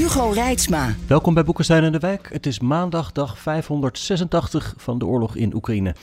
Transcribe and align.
Hugo 0.00 0.30
Reitsma. 0.30 0.94
Welkom 1.06 1.34
bij 1.34 1.44
Boekenstein 1.44 1.84
en 1.84 1.92
de 1.92 1.98
Wijk. 1.98 2.28
Het 2.32 2.46
is 2.46 2.60
maandag, 2.60 3.12
dag 3.12 3.38
586 3.38 4.74
van 4.76 4.98
de 4.98 5.06
oorlog 5.06 5.36
in 5.36 5.54
Oekraïne. 5.54 5.94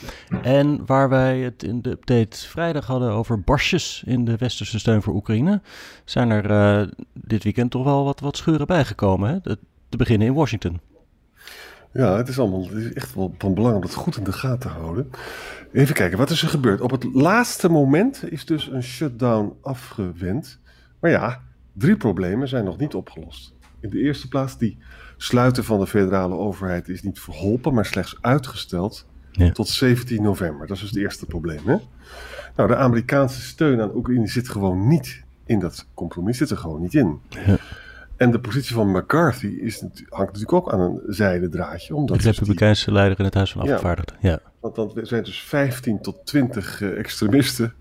En 0.42 0.86
waar 0.86 1.10
wij 1.10 1.40
het 1.40 1.64
in 1.64 1.82
de 1.82 1.90
update 1.90 2.48
vrijdag 2.48 2.86
hadden 2.86 3.12
over 3.12 3.42
barsjes 3.42 4.04
in 4.06 4.26
de 4.26 4.36
westerse 4.36 4.80
steun 4.80 5.02
voor 5.02 5.14
Oekraïne, 5.14 5.62
zijn 6.06 6.30
er 6.30 6.52
uh, 6.52 6.88
dit 7.14 7.44
weekend 7.44 7.72
toch 7.72 7.84
wel 7.84 8.04
wat, 8.04 8.20
wat 8.20 8.38
scheuren 8.38 8.68
bijgekomen. 8.68 9.30
Hè? 9.30 9.56
Te 9.90 9.98
beginnen 9.98 10.28
in 10.28 10.34
Washington. 10.34 10.80
Ja, 11.94 12.18
het 12.18 12.28
is 12.28 12.40
allemaal 12.40 12.64
het 12.64 12.84
is 12.84 12.94
echt 12.94 13.14
wel 13.14 13.36
van 13.38 13.54
belang 13.54 13.76
om 13.76 13.82
dat 13.82 13.94
goed 13.94 14.18
in 14.18 14.24
de 14.24 14.34
gaten 14.34 14.60
te 14.60 14.68
houden. 14.68 15.10
Even 15.74 15.96
kijken, 15.96 16.18
wat 16.18 16.30
is 16.30 16.42
er 16.42 16.50
gebeurd? 16.50 16.82
Op 16.82 16.92
het 16.92 17.04
laatste 17.04 17.70
moment 17.70 18.32
is 18.32 18.46
dus 18.46 18.68
een 18.68 18.84
shutdown 18.84 19.54
afgewend. 19.62 20.60
Maar 21.00 21.12
ja, 21.12 21.42
drie 21.74 21.98
problemen 21.98 22.48
zijn 22.48 22.66
nog 22.66 22.78
niet 22.78 22.94
opgelost. 22.94 23.56
In 23.80 23.90
de 23.90 24.00
eerste 24.00 24.28
plaats, 24.28 24.58
die 24.58 24.78
sluiten 25.18 25.64
van 25.64 25.80
de 25.80 25.88
federale 25.88 26.36
overheid 26.36 26.90
is 26.90 27.02
niet 27.02 27.20
verholpen, 27.20 27.74
maar 27.74 27.86
slechts 27.86 28.18
uitgesteld 28.22 29.06
tot 29.54 29.68
17 29.68 30.22
november. 30.22 30.68
Dat 30.68 30.76
is 30.76 30.82
dus 30.82 30.92
het 30.92 31.00
eerste 31.00 31.26
probleem. 31.26 31.62
Hè? 31.66 31.76
Nou, 32.56 32.70
de 32.70 32.76
Amerikaanse 32.76 33.42
steun 33.42 33.82
aan 33.82 33.96
Oekraïne 33.96 34.28
zit 34.28 34.50
gewoon 34.50 34.88
niet 34.88 35.24
in 35.46 35.60
dat 35.60 35.88
compromis, 35.94 36.38
zit 36.38 36.50
er 36.50 36.58
gewoon 36.58 36.82
niet 36.82 36.94
in. 36.94 37.20
Ja. 37.30 37.58
En 38.18 38.32
de 38.32 38.40
positie 38.40 38.76
van 38.76 38.92
McCarthy 38.92 39.48
is, 39.48 39.80
hangt 40.10 40.34
natuurlijk 40.34 40.54
ook 40.54 40.74
aan 40.74 40.80
een 40.80 41.02
zijde 41.08 41.50
draadje. 41.50 41.96
Omdat 41.96 42.18
de 42.18 42.24
dus 42.24 42.32
Republikeinse 42.32 42.86
die, 42.86 42.94
leider 42.94 43.20
in 43.20 43.26
het 43.26 43.34
Huis 43.34 43.52
van 43.52 43.62
Afgevaardigden. 43.62 44.16
Ja, 44.20 44.30
ja. 44.30 44.40
Want 44.60 44.76
dan 44.76 44.92
zijn 45.06 45.24
dus 45.24 45.42
15 45.42 46.02
tot 46.02 46.26
20 46.26 46.82
uh, 46.82 46.98
extremisten. 46.98 47.74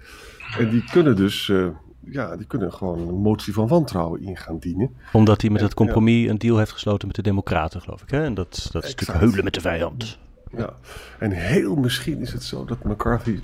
En 0.58 0.70
die 0.70 0.84
kunnen 0.90 1.16
dus 1.16 1.48
uh, 1.48 1.68
ja, 2.10 2.36
die 2.36 2.46
kunnen 2.46 2.72
gewoon 2.72 3.08
een 3.08 3.14
motie 3.14 3.52
van 3.52 3.68
wantrouwen 3.68 4.22
in 4.22 4.36
gaan 4.36 4.58
dienen. 4.58 4.90
Omdat 5.12 5.40
hij 5.40 5.50
met 5.50 5.60
het 5.60 5.74
compromis 5.74 6.28
een 6.28 6.38
deal 6.38 6.58
heeft 6.58 6.72
gesloten 6.72 7.06
met 7.06 7.16
de 7.16 7.22
Democraten, 7.22 7.80
geloof 7.80 8.02
ik. 8.02 8.10
Hè? 8.10 8.24
En 8.24 8.34
dat, 8.34 8.68
dat 8.72 8.84
is 8.84 8.90
natuurlijk 8.90 9.18
heulen 9.18 9.44
met 9.44 9.54
de 9.54 9.60
vijand. 9.60 10.18
Ja, 10.56 10.76
en 11.18 11.30
heel 11.30 11.76
misschien 11.76 12.20
is 12.20 12.32
het 12.32 12.42
zo 12.42 12.64
dat 12.64 12.84
McCarthy 12.84 13.40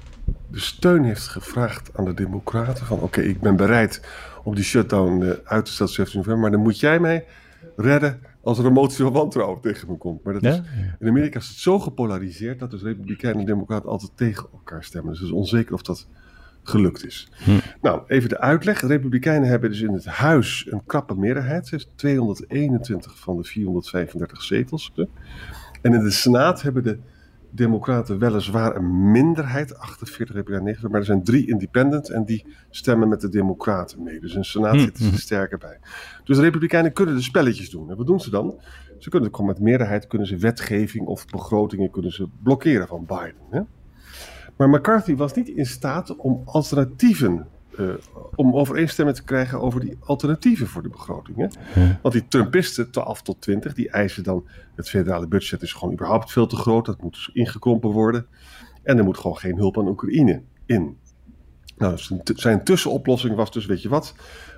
de 0.50 0.60
steun 0.60 1.04
heeft 1.04 1.28
gevraagd 1.28 1.90
aan 1.94 2.04
de 2.04 2.14
Democraten. 2.14 2.86
Van 2.86 3.00
oké, 3.00 3.20
ik 3.20 3.40
ben 3.40 3.56
bereid 3.56 4.02
om 4.44 4.54
die 4.54 4.64
shutdown 4.64 5.22
uh, 5.22 5.32
uit 5.44 5.64
te 5.64 5.72
stellen 5.72 5.92
17 5.92 6.18
november, 6.18 6.42
maar 6.42 6.50
dan 6.50 6.60
moet 6.60 6.80
jij 6.80 7.00
mij 7.00 7.24
redden 7.76 8.20
als 8.42 8.58
er 8.58 8.66
een 8.66 8.72
motie 8.72 9.04
van 9.04 9.12
wantrouwen 9.12 9.60
tegen 9.60 9.88
me 9.88 9.96
komt. 9.96 10.24
Maar 10.24 10.32
dat 10.32 10.42
is, 10.42 10.60
in 10.98 11.08
Amerika 11.08 11.38
is 11.38 11.48
het 11.48 11.56
zo 11.56 11.78
gepolariseerd 11.78 12.58
dat 12.58 12.70
dus 12.70 12.82
Republikeinen 12.82 13.40
en 13.40 13.46
Democraten 13.46 13.88
altijd 13.88 14.12
tegen 14.14 14.48
elkaar 14.52 14.84
stemmen. 14.84 15.10
Dus 15.10 15.20
het 15.20 15.28
is 15.28 15.34
onzeker 15.34 15.74
of 15.74 15.82
dat 15.82 16.08
gelukt 16.62 17.06
is. 17.06 17.28
Hm. 17.44 17.58
Nou, 17.80 18.02
even 18.06 18.28
de 18.28 18.40
uitleg. 18.40 18.80
De 18.80 18.86
Republikeinen 18.86 19.48
hebben 19.48 19.70
dus 19.70 19.80
in 19.80 19.92
het 19.92 20.06
huis 20.06 20.66
een 20.70 20.82
krappe 20.86 21.14
meerderheid. 21.14 21.86
221 21.96 23.18
van 23.18 23.36
de 23.36 23.44
435 23.44 24.42
zetels. 24.42 24.92
En 25.82 25.94
in 25.94 26.02
de 26.02 26.10
Senaat 26.10 26.62
hebben 26.62 26.82
de 26.82 26.98
Democraten 27.54 28.18
weliswaar 28.18 28.76
een 28.76 29.10
minderheid, 29.10 29.78
48 29.78 30.34
Republikeinen, 30.34 30.90
maar 30.90 31.00
er 31.00 31.06
zijn 31.06 31.24
drie 31.24 31.48
independents 31.48 32.10
en 32.10 32.24
die 32.24 32.46
stemmen 32.70 33.08
met 33.08 33.20
de 33.20 33.28
Democraten 33.28 34.02
mee. 34.02 34.20
Dus 34.20 34.34
in 34.34 34.40
de 34.40 34.46
Senaat 34.46 34.74
hm, 34.74 34.80
zitten 34.80 35.04
ze 35.04 35.10
hm. 35.10 35.16
sterker 35.16 35.58
bij. 35.58 35.78
Dus 36.24 36.36
de 36.36 36.42
Republikeinen 36.42 36.92
kunnen 36.92 37.14
de 37.14 37.22
spelletjes 37.22 37.70
doen. 37.70 37.90
En 37.90 37.96
wat 37.96 38.06
doen 38.06 38.20
ze 38.20 38.30
dan? 38.30 38.60
Ze 38.98 39.10
kunnen 39.10 39.30
met 39.44 39.60
meerderheid 39.60 40.06
kunnen 40.06 40.26
ze 40.26 40.36
wetgeving 40.36 41.06
of 41.06 41.26
begrotingen 41.26 41.90
kunnen 41.90 42.12
ze 42.12 42.28
blokkeren 42.42 42.88
van 42.88 43.04
Biden. 43.06 43.42
Hè? 43.50 43.60
Maar 44.62 44.80
McCarthy 44.80 45.16
was 45.16 45.34
niet 45.34 45.48
in 45.48 45.66
staat 45.66 46.16
om 46.16 46.42
alternatieven, 46.44 47.46
uh, 47.78 47.94
om 48.34 48.54
overeenstemming 48.54 49.16
te 49.16 49.24
krijgen 49.24 49.60
over 49.60 49.80
die 49.80 49.96
alternatieven 50.00 50.66
voor 50.66 50.82
de 50.82 50.88
begrotingen. 50.88 51.50
Want 52.02 52.14
die 52.14 52.28
Trumpisten, 52.28 52.90
12 52.90 53.22
tot 53.22 53.40
20, 53.40 53.74
die 53.74 53.90
eisen 53.90 54.22
dan 54.22 54.46
het 54.74 54.88
federale 54.88 55.26
budget 55.26 55.62
is 55.62 55.72
gewoon 55.72 55.94
überhaupt 55.94 56.32
veel 56.32 56.46
te 56.46 56.56
groot. 56.56 56.86
Dat 56.86 57.02
moet 57.02 57.14
dus 57.14 57.30
ingekrompen 57.32 57.90
worden. 57.90 58.26
En 58.82 58.98
er 58.98 59.04
moet 59.04 59.18
gewoon 59.18 59.36
geen 59.36 59.56
hulp 59.56 59.78
aan 59.78 59.88
Oekraïne 59.88 60.42
in. 60.66 60.96
Nou, 61.76 61.98
zijn 62.34 62.64
tussenoplossing 62.64 63.36
was 63.36 63.52
dus, 63.52 63.66
weet 63.66 63.82
je 63.82 63.88
wat, 63.88 64.14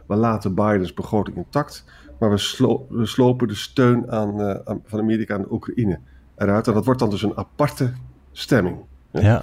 we 0.07 0.17
laten 0.17 0.55
Bidens 0.55 0.95
begroting 0.95 1.37
intact, 1.37 1.85
maar 2.19 2.31
we, 2.31 2.37
slo 2.37 2.87
we 2.89 3.07
slopen 3.07 3.49
de 3.49 3.55
steun 3.55 4.11
aan, 4.11 4.41
uh, 4.41 4.55
aan, 4.65 4.81
van 4.85 5.01
Amerika 5.01 5.35
aan 5.35 5.53
Oekraïne 5.53 6.01
eruit. 6.37 6.67
En 6.67 6.75
dat 6.75 6.85
wordt 6.85 7.01
dan 7.01 7.11
dus 7.11 7.23
een 7.23 7.37
aparte 7.37 7.93
stemming. 8.33 8.77
Ja. 9.23 9.43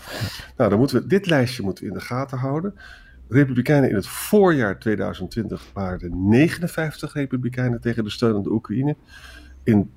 Nou, 0.58 0.70
dan 0.70 0.80
moeten 0.80 1.02
we, 1.02 1.08
dit 1.08 1.26
lijstje 1.26 1.64
moeten 1.64 1.84
we 1.84 1.90
in 1.90 1.98
de 1.98 2.04
gaten 2.04 2.38
houden. 2.38 2.76
Republikeinen 3.30 3.90
in 3.90 3.96
het 3.96 4.08
voorjaar 4.08 4.80
2020 4.80 5.70
waren 5.74 6.00
er 6.00 6.10
59 6.12 7.14
Republikeinen 7.14 7.82
tegen 7.82 8.04
de 8.04 8.10
steun 8.10 8.36
aan 8.36 8.44
de 8.44 8.52
Oekraïne. 8.52 8.96
In 9.64 9.92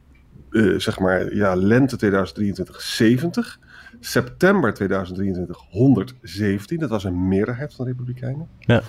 uh, 0.51 0.79
zeg 0.79 0.99
maar, 0.99 1.35
ja, 1.35 1.55
lente 1.55 1.97
2023 1.97 2.81
70. 2.81 3.59
September 4.01 4.75
2023 4.75 5.59
117. 5.71 6.79
Dat 6.79 6.91
was 6.91 7.05
een 7.05 7.29
meerderheid 7.29 7.75
van 7.75 7.85
de 7.85 7.91
Republikeinen. 7.91 8.49
Ja. 8.59 8.83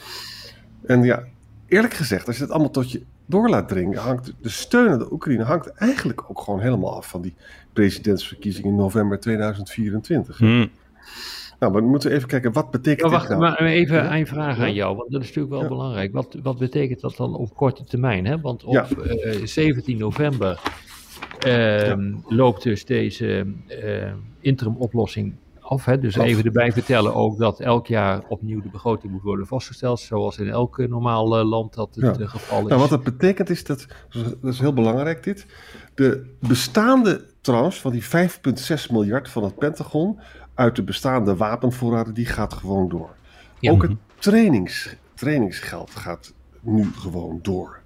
En 0.86 1.04
ja, 1.04 1.24
eerlijk 1.68 1.94
gezegd, 1.94 2.28
als 2.28 2.36
je 2.36 2.42
het 2.44 2.52
allemaal 2.52 2.72
tot 2.72 2.92
je 2.92 3.04
door 3.26 3.50
laat 3.50 3.68
dringen, 3.68 3.98
hangt 3.98 4.34
de 4.42 4.50
steun 4.50 4.90
aan 4.90 5.00
de 5.00 5.12
Oekraïne 5.12 5.44
hangt 5.44 5.68
eigenlijk 5.68 6.30
ook 6.30 6.42
gewoon 6.42 6.60
helemaal 6.60 6.96
af 6.96 7.10
van 7.10 7.22
die 7.22 7.34
presidentsverkiezingen 7.74 8.70
in 8.70 8.76
november 8.76 9.20
2024. 9.20 10.38
Hmm. 10.38 10.70
Nou, 11.60 11.72
maar 11.72 11.82
we 11.82 11.88
moeten 11.88 12.12
even 12.12 12.28
kijken, 12.28 12.54
wat 12.54 12.72
betekent 12.72 13.02
maar 13.02 13.12
wacht, 13.12 13.28
dit 13.28 13.38
nou? 13.38 13.52
Maar 13.52 13.62
even 13.62 14.14
een 14.14 14.28
vraag 14.28 14.60
aan 14.60 14.74
jou, 14.74 14.96
want 14.96 15.12
dat 15.12 15.22
is 15.22 15.28
natuurlijk 15.28 15.54
wel 15.54 15.68
belangrijk. 15.68 16.14
Wat, 16.14 16.38
wat 16.44 16.58
betekent 16.58 17.02
dat 17.02 17.16
dan 17.16 17.36
op 17.36 17.56
korte 17.56 17.84
termijn? 17.84 18.26
Hè? 18.26 18.42
Want 18.42 18.64
op 18.64 18.74
uh, 18.74 19.36
eh, 19.36 19.46
17 19.46 19.98
november 19.98 20.62
uh, 21.48 21.94
loopt 22.28 22.64
dus 22.64 22.86
deze 22.86 23.46
uh, 23.84 24.12
interim 24.40 24.76
oplossing 24.76 25.36
af. 25.66 25.86
Hè? 25.86 26.00
Dus 26.00 26.16
even 26.16 26.44
erbij 26.44 26.72
vertellen 26.72 27.14
ook 27.14 27.38
dat 27.38 27.60
elk 27.60 27.88
jaar 27.88 28.24
opnieuw 28.28 28.62
de 28.62 28.70
begroting 28.70 29.12
moet 29.12 29.22
worden 29.22 29.48
vastgesteld, 29.48 30.00
zoals 30.00 30.38
in 30.38 30.50
elk 30.50 30.78
normaal 30.78 31.40
uh, 31.40 31.50
land 31.50 31.74
dat 31.74 31.96
het 31.96 32.18
ja. 32.18 32.28
geval 32.28 32.62
is. 32.62 32.68
Nou, 32.68 32.80
wat 32.80 32.90
dat 32.90 33.04
betekent 33.04 33.50
is 33.50 33.64
dat, 33.64 33.88
dat 34.42 34.54
is 34.54 34.60
heel 34.60 34.74
belangrijk 34.74 35.24
dit, 35.24 35.46
de 35.94 36.36
bestaande 36.40 37.26
tranche 37.42 37.82
van 37.82 37.92
die 37.92 38.04
5,6 38.04 38.10
miljard 38.92 39.30
van 39.30 39.44
het 39.44 39.58
Pentagon 39.58 40.20
uit 40.54 40.76
de 40.76 40.84
bestaande 40.84 41.36
wapenvoorraden, 41.36 42.14
die 42.14 42.26
gaat 42.26 42.54
gewoon 42.54 42.90
door. 42.90 43.16
Ook 43.62 43.82
het 43.82 43.96
trainings, 44.20 44.96
trainingsgeld 45.14 45.92
gaat 45.92 46.34
nu 46.62 46.92
gewoon 46.94 47.40
door. 47.42 47.80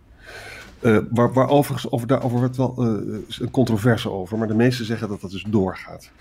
Uh, 0.81 0.97
waar, 1.09 1.33
waar 1.33 1.49
overigens 1.49 1.91
over, 1.91 2.07
daarover 2.07 2.39
wordt 2.39 2.57
wel 2.57 2.75
uh, 2.77 3.19
een 3.39 3.51
controverse 3.51 4.09
over, 4.09 4.37
maar 4.37 4.47
de 4.47 4.53
meesten 4.53 4.85
zeggen 4.85 5.07
dat 5.07 5.21
dat 5.21 5.31
dus 5.31 5.45
doorgaat. 5.47 6.11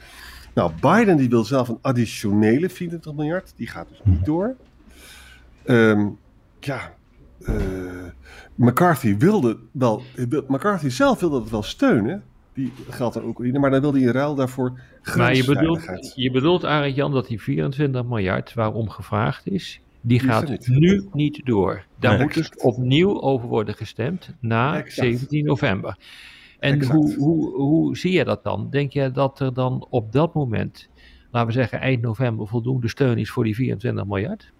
Nou, 0.59 0.73
Biden 0.81 1.17
die 1.17 1.29
wil 1.29 1.45
zelf 1.45 1.69
een 1.69 1.79
additionele 1.81 2.69
24 2.69 3.15
miljard, 3.15 3.53
die 3.57 3.67
gaat 3.67 3.89
dus 3.89 4.01
niet 4.05 4.25
door. 4.25 4.57
Um, 5.65 6.19
ja, 6.61 6.95
uh, 7.41 7.55
McCarthy 8.55 9.17
wilde 9.17 9.59
wel, 9.73 10.03
McCarthy 10.47 10.89
zelf 10.89 11.21
wilde 11.21 11.41
het 11.41 11.51
wel 11.51 11.63
steunen, 11.63 12.23
die 12.55 12.73
geldt 12.91 13.17
aan 13.17 13.25
Oekraïne, 13.25 13.59
maar 13.59 13.71
dan 13.71 13.81
wilde 13.81 13.99
hij 13.99 14.07
in 14.07 14.13
ruil 14.13 14.35
daarvoor 14.35 14.81
maar 15.17 15.35
je 15.35 15.45
bedoelt, 15.45 16.13
je 16.15 16.31
bedoelt 16.31 16.65
Arend 16.65 16.95
Jan 16.95 17.13
dat 17.13 17.27
die 17.27 17.43
24 17.43 18.05
miljard 18.05 18.55
waarom 18.55 18.89
gevraagd 18.89 19.47
is, 19.47 19.81
die, 20.01 20.21
gaat 20.21 20.67
nu 20.67 21.09
niet 21.13 21.41
door. 21.45 21.85
Daar 21.99 22.21
moet 22.21 22.35
dus 22.35 22.51
opnieuw 22.57 23.21
over 23.21 23.49
worden 23.49 23.75
gestemd 23.75 24.35
na 24.41 24.83
17 24.87 25.45
november. 25.45 25.97
En 26.59 26.85
hoe, 26.85 27.15
hoe, 27.15 27.55
hoe 27.55 27.97
zie 27.97 28.13
je 28.13 28.25
dat 28.25 28.45
dan? 28.45 28.71
Denk 28.71 28.93
je 28.93 29.11
dat 29.11 29.41
er 29.41 29.55
dan 29.55 29.87
op 29.91 30.13
dat 30.13 30.35
moment, 30.35 30.89
laten 31.31 31.49
we 31.49 31.55
zeggen 31.55 31.81
eind 31.81 32.03
november, 32.03 32.47
voldoende 32.47 32.89
steun 32.89 33.19
is 33.19 33.31
voor 33.31 33.45
die 33.45 33.55
24 33.55 34.07
miljard? 34.07 34.53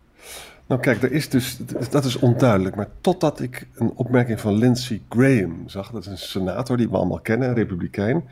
Nou 0.67 0.81
kijk, 0.81 1.03
er 1.03 1.13
is 1.13 1.29
dus, 1.29 1.59
dat 1.91 2.05
is 2.05 2.19
onduidelijk. 2.19 2.77
Maar 2.77 2.89
totdat 3.01 3.41
ik 3.41 3.69
een 3.75 3.93
opmerking 3.95 4.41
van 4.41 4.55
Lindsey 4.55 5.03
Graham 5.09 5.63
zag, 5.67 5.91
dat 5.91 6.03
is 6.05 6.11
een 6.11 6.19
senator 6.19 6.77
die 6.77 6.89
we 6.89 6.97
allemaal 6.97 7.21
kennen, 7.21 7.49
een 7.49 7.55
republikein. 7.55 8.25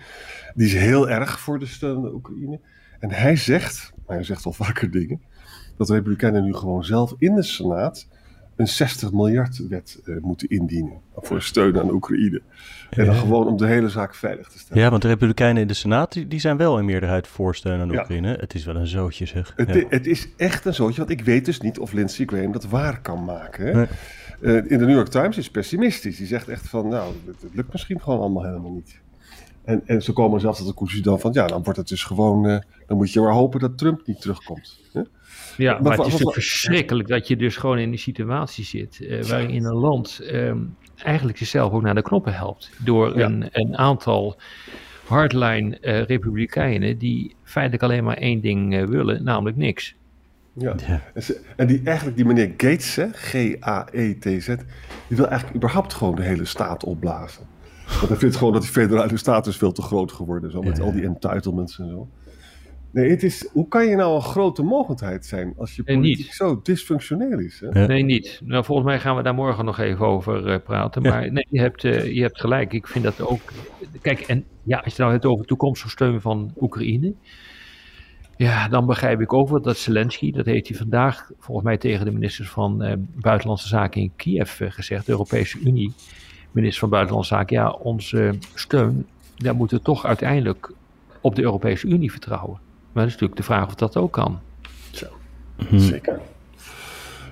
Die 0.54 0.66
is 0.66 0.74
heel 0.74 1.08
erg 1.08 1.40
voor 1.40 1.58
de 1.58 1.66
steun 1.66 1.96
aan 1.96 2.14
Oekraïne. 2.14 2.60
En 2.98 3.10
hij 3.10 3.36
zegt, 3.36 3.92
hij 4.06 4.22
zegt 4.22 4.44
al 4.44 4.52
vaker 4.52 4.90
dingen, 4.90 5.20
dat 5.76 5.86
de 5.86 5.92
republikeinen 5.92 6.44
nu 6.44 6.54
gewoon 6.54 6.84
zelf 6.84 7.14
in 7.18 7.34
de 7.34 7.42
senaat 7.42 8.08
een 8.56 8.68
60 8.68 9.12
miljard 9.12 9.68
wet 9.68 10.00
uh, 10.04 10.22
moeten 10.22 10.48
indienen 10.48 11.00
voor 11.16 11.42
steun 11.42 11.78
aan 11.78 11.90
Oekraïne. 11.90 12.42
En 12.90 13.06
dan 13.06 13.14
gewoon 13.14 13.46
om 13.46 13.56
de 13.56 13.66
hele 13.66 13.88
zaak 13.88 14.14
veilig 14.14 14.48
te 14.48 14.58
stellen. 14.58 14.82
Ja, 14.82 14.90
want 14.90 15.02
de 15.02 15.08
Republikeinen 15.08 15.62
in 15.62 15.68
de 15.68 15.74
Senaat 15.74 16.12
die, 16.12 16.26
die 16.26 16.40
zijn 16.40 16.56
wel 16.56 16.78
in 16.78 16.84
meerderheid 16.84 17.26
voor 17.26 17.54
steun 17.54 17.80
aan 17.80 17.90
Oekraïne. 17.90 18.36
Het 18.40 18.54
is 18.54 18.64
wel 18.64 18.76
een 18.76 18.86
zootje 18.86 19.26
zeg. 19.26 19.52
Het, 19.56 19.86
het, 19.88 20.06
is 20.06 20.28
echt 20.36 20.64
een 20.64 20.74
zootje, 20.74 20.98
want 20.98 21.10
ik 21.10 21.24
weet 21.24 21.44
dus 21.44 21.60
niet 21.60 21.78
of 21.78 21.92
Lindsey 21.92 22.26
Graham 22.26 22.52
dat 22.52 22.64
waar 22.64 23.00
kan 23.00 23.24
maken. 23.24 23.66
Hè? 23.66 23.86
Uh, 24.40 24.70
in 24.70 24.78
de 24.78 24.84
New 24.84 24.94
York 24.94 25.08
Times 25.08 25.36
is 25.36 25.50
pessimistisch. 25.50 26.16
Die 26.16 26.26
zegt 26.26 26.48
echt 26.48 26.68
van, 26.68 26.88
nou, 26.88 27.14
het, 27.26 27.42
het 27.42 27.54
lukt 27.54 27.72
misschien 27.72 28.00
gewoon 28.00 28.20
allemaal 28.20 28.44
helemaal 28.44 28.72
niet. 28.72 29.00
En, 29.64 29.82
en 29.86 30.02
ze 30.02 30.12
komen 30.12 30.40
zelfs 30.40 30.58
tot 30.58 30.66
de 30.66 30.74
conclusie 30.74 31.04
dan 31.04 31.20
van, 31.20 31.32
ja, 31.32 31.46
dan 31.46 31.62
wordt 31.62 31.78
het 31.78 31.88
dus 31.88 32.04
gewoon, 32.04 32.46
uh, 32.46 32.58
dan 32.86 32.96
moet 32.96 33.12
je 33.12 33.20
maar 33.20 33.32
hopen 33.32 33.60
dat 33.60 33.78
Trump 33.78 34.06
niet 34.06 34.20
terugkomt. 34.20 34.80
Hè? 34.92 35.02
Ja, 35.56 35.72
maar, 35.72 35.82
maar 35.82 35.98
het 35.98 36.20
is 36.20 36.32
verschrikkelijk 36.32 37.08
dat 37.08 37.28
je 37.28 37.36
dus 37.36 37.56
gewoon 37.56 37.78
in 37.78 37.90
die 37.90 37.98
situatie 37.98 38.64
zit 38.64 38.98
uh, 39.00 39.22
waarin 39.22 39.64
een 39.64 39.74
land 39.74 40.20
um, 40.32 40.76
eigenlijk 40.96 41.38
zichzelf 41.38 41.72
ook 41.72 41.82
naar 41.82 41.94
de 41.94 42.02
knoppen 42.02 42.34
helpt. 42.34 42.70
Door 42.78 43.18
ja. 43.18 43.26
een, 43.26 43.48
een 43.52 43.76
aantal 43.76 44.36
hardline 45.06 45.78
uh, 45.80 46.04
republikeinen 46.04 46.98
die 46.98 47.34
feitelijk 47.42 47.82
alleen 47.82 48.04
maar 48.04 48.16
één 48.16 48.40
ding 48.40 48.74
uh, 48.74 48.84
willen, 48.84 49.24
namelijk 49.24 49.56
niks. 49.56 49.94
Ja, 50.52 50.74
ja. 50.86 51.02
en 51.56 51.66
die 51.66 51.80
eigenlijk 51.84 52.16
die 52.16 52.26
meneer 52.26 52.54
Gates, 52.56 52.98
G-A-E-T-Z, 53.12 54.46
die 55.08 55.16
wil 55.16 55.26
eigenlijk 55.26 55.56
überhaupt 55.56 55.94
gewoon 55.94 56.14
de 56.14 56.22
hele 56.22 56.44
staat 56.44 56.84
opblazen. 56.84 57.46
Want 57.86 58.08
hij 58.08 58.16
vindt 58.16 58.36
gewoon 58.36 58.52
dat 58.52 58.62
die 58.62 58.70
federale 58.70 59.16
staat 59.16 59.46
is 59.46 59.56
veel 59.56 59.72
te 59.72 59.82
groot 59.82 60.12
geworden, 60.12 60.50
zo, 60.50 60.62
met 60.62 60.76
ja, 60.76 60.82
al 60.82 60.92
die 60.92 61.04
entitlements 61.04 61.78
en 61.78 61.88
zo. 61.88 62.08
Nee, 62.90 63.10
het 63.10 63.22
is, 63.22 63.48
hoe 63.52 63.68
kan 63.68 63.86
je 63.86 63.96
nou 63.96 64.14
een 64.14 64.22
grote 64.22 64.62
mogendheid 64.62 65.26
zijn 65.26 65.54
als 65.56 65.76
je 65.76 65.82
politiek 65.82 66.32
zo 66.32 66.60
dysfunctioneel 66.62 67.38
is? 67.38 67.60
Hè? 67.60 67.86
Nee, 67.86 68.02
niet. 68.02 68.40
Nou, 68.44 68.64
volgens 68.64 68.86
mij 68.86 69.00
gaan 69.00 69.16
we 69.16 69.22
daar 69.22 69.34
morgen 69.34 69.64
nog 69.64 69.78
even 69.78 70.06
over 70.06 70.46
uh, 70.46 70.56
praten. 70.64 71.02
Maar 71.02 71.24
ja. 71.24 71.32
nee, 71.32 71.46
je 71.50 71.60
hebt, 71.60 71.84
uh, 71.84 72.14
je 72.14 72.22
hebt 72.22 72.40
gelijk. 72.40 72.72
Ik 72.72 72.86
vind 72.86 73.04
dat 73.04 73.20
ook. 73.20 73.40
Kijk, 74.02 74.20
en 74.20 74.44
ja, 74.62 74.78
als 74.78 74.96
je 74.96 75.00
nou 75.00 75.12
hebt 75.12 75.26
over 75.26 75.46
toekomstige 75.46 75.90
steun 75.90 76.20
van 76.20 76.52
Oekraïne. 76.60 77.14
Ja, 78.36 78.68
dan 78.68 78.86
begrijp 78.86 79.20
ik 79.20 79.32
ook 79.32 79.48
wel 79.48 79.62
dat 79.62 79.76
Zelensky, 79.76 80.32
dat 80.32 80.46
heeft 80.46 80.68
hij 80.68 80.76
vandaag 80.76 81.30
volgens 81.38 81.66
mij 81.66 81.76
tegen 81.76 82.04
de 82.04 82.10
ministers 82.10 82.48
van 82.48 82.84
uh, 82.84 82.92
Buitenlandse 83.14 83.68
Zaken 83.68 84.00
in 84.00 84.12
Kiev 84.16 84.60
gezegd, 84.68 85.06
de 85.06 85.12
Europese 85.12 85.58
Unie, 85.58 85.92
minister 86.50 86.80
van 86.80 86.88
Buitenlandse 86.88 87.34
Zaken, 87.34 87.56
ja, 87.56 87.70
onze 87.70 88.34
steun, 88.54 89.06
daar 89.36 89.54
moeten 89.54 89.76
we 89.76 89.82
toch 89.82 90.06
uiteindelijk 90.06 90.72
op 91.20 91.34
de 91.34 91.42
Europese 91.42 91.86
Unie 91.86 92.10
vertrouwen. 92.10 92.58
Maar 92.96 93.04
dat 93.04 93.14
is 93.14 93.20
natuurlijk 93.20 93.48
de 93.48 93.54
vraag 93.54 93.66
of 93.66 93.74
dat 93.74 93.96
ook 93.96 94.12
kan. 94.12 94.40
Zo, 94.90 95.06
hmm. 95.68 95.78
zeker. 95.78 96.20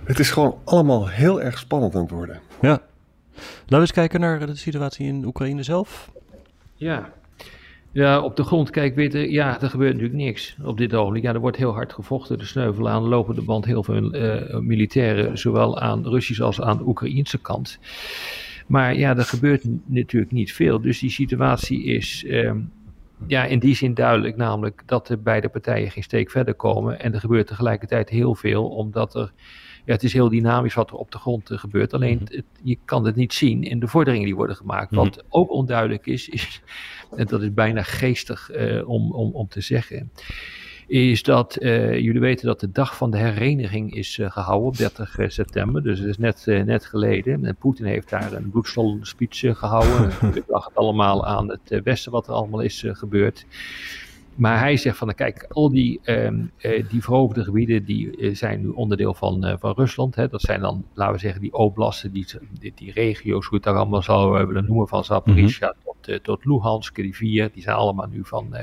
Het 0.05 0.19
is 0.19 0.31
gewoon 0.31 0.59
allemaal 0.65 1.09
heel 1.09 1.43
erg 1.43 1.59
spannend 1.59 1.95
aan 1.95 2.01
het 2.01 2.11
worden. 2.11 2.41
Ja. 2.61 2.69
Laten 2.71 3.65
we 3.69 3.77
eens 3.77 3.93
kijken 3.93 4.21
naar 4.21 4.47
de 4.47 4.57
situatie 4.57 5.07
in 5.07 5.25
Oekraïne 5.25 5.63
zelf. 5.63 6.11
Ja. 6.75 7.13
Ja, 7.93 8.21
op 8.21 8.37
de 8.37 8.45
grond, 8.45 8.71
kijk, 8.71 8.95
weet 8.95 9.13
je, 9.13 9.31
ja, 9.31 9.61
er 9.61 9.71
gebeurt 9.71 9.93
natuurlijk 9.93 10.19
niks 10.19 10.57
op 10.63 10.79
dit 10.79 10.95
ogenblik. 10.95 11.23
Ja, 11.23 11.33
er 11.33 11.41
wordt 11.41 11.57
heel 11.57 11.73
hard 11.73 11.93
gevochten. 11.93 12.39
De 12.39 12.45
sneuvelen 12.45 12.93
aan 12.93 13.03
de 13.03 13.09
lopende 13.09 13.43
band 13.43 13.65
heel 13.65 13.83
veel 13.83 14.15
uh, 14.15 14.59
militairen, 14.59 15.39
zowel 15.39 15.81
aan 15.81 16.07
Russische 16.09 16.43
als 16.43 16.61
aan 16.61 16.77
de 16.77 16.87
Oekraïnse 16.87 17.39
kant. 17.39 17.79
Maar 18.67 18.97
ja, 18.97 19.17
er 19.17 19.25
gebeurt 19.25 19.63
natuurlijk 19.85 20.33
niet 20.33 20.53
veel. 20.53 20.81
Dus 20.81 20.99
die 20.99 21.11
situatie 21.11 21.85
is 21.85 22.25
uh, 22.25 22.53
ja, 23.27 23.45
in 23.45 23.59
die 23.59 23.75
zin 23.75 23.95
duidelijk, 23.95 24.37
namelijk 24.37 24.83
dat 24.87 25.07
de 25.07 25.17
beide 25.17 25.49
partijen 25.49 25.91
geen 25.91 26.03
steek 26.03 26.31
verder 26.31 26.55
komen. 26.55 27.01
En 27.01 27.15
er 27.15 27.21
gebeurt 27.21 27.47
tegelijkertijd 27.47 28.09
heel 28.09 28.35
veel, 28.35 28.69
omdat 28.69 29.15
er. 29.15 29.33
Ja, 29.87 29.93
het 29.93 30.03
is 30.03 30.13
heel 30.13 30.29
dynamisch 30.29 30.75
wat 30.75 30.91
er 30.91 30.97
op 30.97 31.11
de 31.11 31.19
grond 31.19 31.51
uh, 31.51 31.59
gebeurt. 31.59 31.95
Alleen 31.95 32.21
mhm. 32.23 32.35
het, 32.35 32.45
je 32.63 32.79
kan 32.85 33.05
het 33.05 33.17
niet 33.17 33.33
zien 33.33 33.63
in 33.63 33.81
de 33.81 33.89
vorderingen 33.89 34.27
die 34.27 34.37
worden 34.37 34.57
gemaakt. 34.57 34.91
-hmm. 34.91 34.99
Wat 34.99 35.25
ook 35.29 35.51
onduidelijk 35.51 36.07
is, 36.07 36.29
is 36.29 36.63
en 37.17 37.27
dat 37.27 37.43
is 37.43 37.55
bijna 37.55 37.83
geestig 37.83 38.51
uh, 38.57 38.89
om, 38.89 39.13
om, 39.13 39.33
om 39.33 39.49
te 39.49 39.61
zeggen 39.61 40.11
is 40.87 41.23
dat 41.23 41.57
uh, 41.61 41.99
jullie 41.99 42.21
weten 42.21 42.47
dat 42.47 42.61
de 42.61 42.71
dag 42.71 42.97
van 42.97 43.11
de 43.11 43.19
hereniging 43.19 43.95
is 43.95 44.19
uh, 44.19 44.31
gehouden 44.31 44.69
op 44.69 44.77
30 44.77 45.17
september. 45.27 45.83
Dus 45.83 45.99
het 45.99 46.09
is 46.09 46.19
net, 46.19 46.45
net 46.47 46.87
geleden. 46.87 47.45
En 47.45 47.57
Poetin 47.57 47.87
heeft 47.87 48.11
daar 48.11 48.33
een 48.33 48.51
bloedstollende 48.51 49.07
speech 49.07 49.59
gehouden. 49.59 50.11
Het 50.35 50.45
lag 50.49 50.65
het 50.65 50.75
allemaal 50.77 51.27
aan 51.27 51.49
het 51.49 51.81
westen 51.85 52.13
wat 52.13 52.27
er 52.27 52.33
allemaal 52.33 52.61
is 52.61 52.85
gebeurd. 52.87 53.47
Maar 54.35 54.59
hij 54.59 54.77
zegt 54.77 54.97
van, 54.97 55.15
kijk, 55.15 55.47
al 55.49 55.71
die, 55.71 56.01
um, 56.05 56.51
uh, 56.59 56.89
die 56.89 57.03
veroverde 57.03 57.45
gebieden, 57.45 57.85
die 57.85 58.17
uh, 58.17 58.35
zijn 58.35 58.61
nu 58.61 58.69
onderdeel 58.69 59.15
van, 59.15 59.47
uh, 59.47 59.55
van 59.59 59.73
Rusland. 59.77 60.15
Hè. 60.15 60.29
Dat 60.29 60.41
zijn 60.41 60.61
dan, 60.61 60.85
laten 60.95 61.15
we 61.15 61.21
zeggen, 61.21 61.41
die 61.41 61.53
oblasten, 61.53 62.13
die, 62.13 62.27
die, 62.61 62.73
die 62.75 62.93
regio's, 62.93 63.47
hoe 63.47 63.55
het 63.55 63.65
daar 63.65 63.77
allemaal 63.77 64.03
zou 64.03 64.47
willen 64.47 64.65
noemen, 64.65 64.89
van 64.89 65.05
Zaporizhia 65.05 65.67
mm 65.67 65.75
-hmm. 65.85 65.95
tot, 66.03 66.25
tot 66.25 66.45
Luhansk, 66.45 66.95
die 66.95 67.17
vier, 67.17 67.51
die 67.53 67.63
zijn 67.63 67.77
allemaal 67.77 68.07
nu 68.07 68.21
van, 68.25 68.57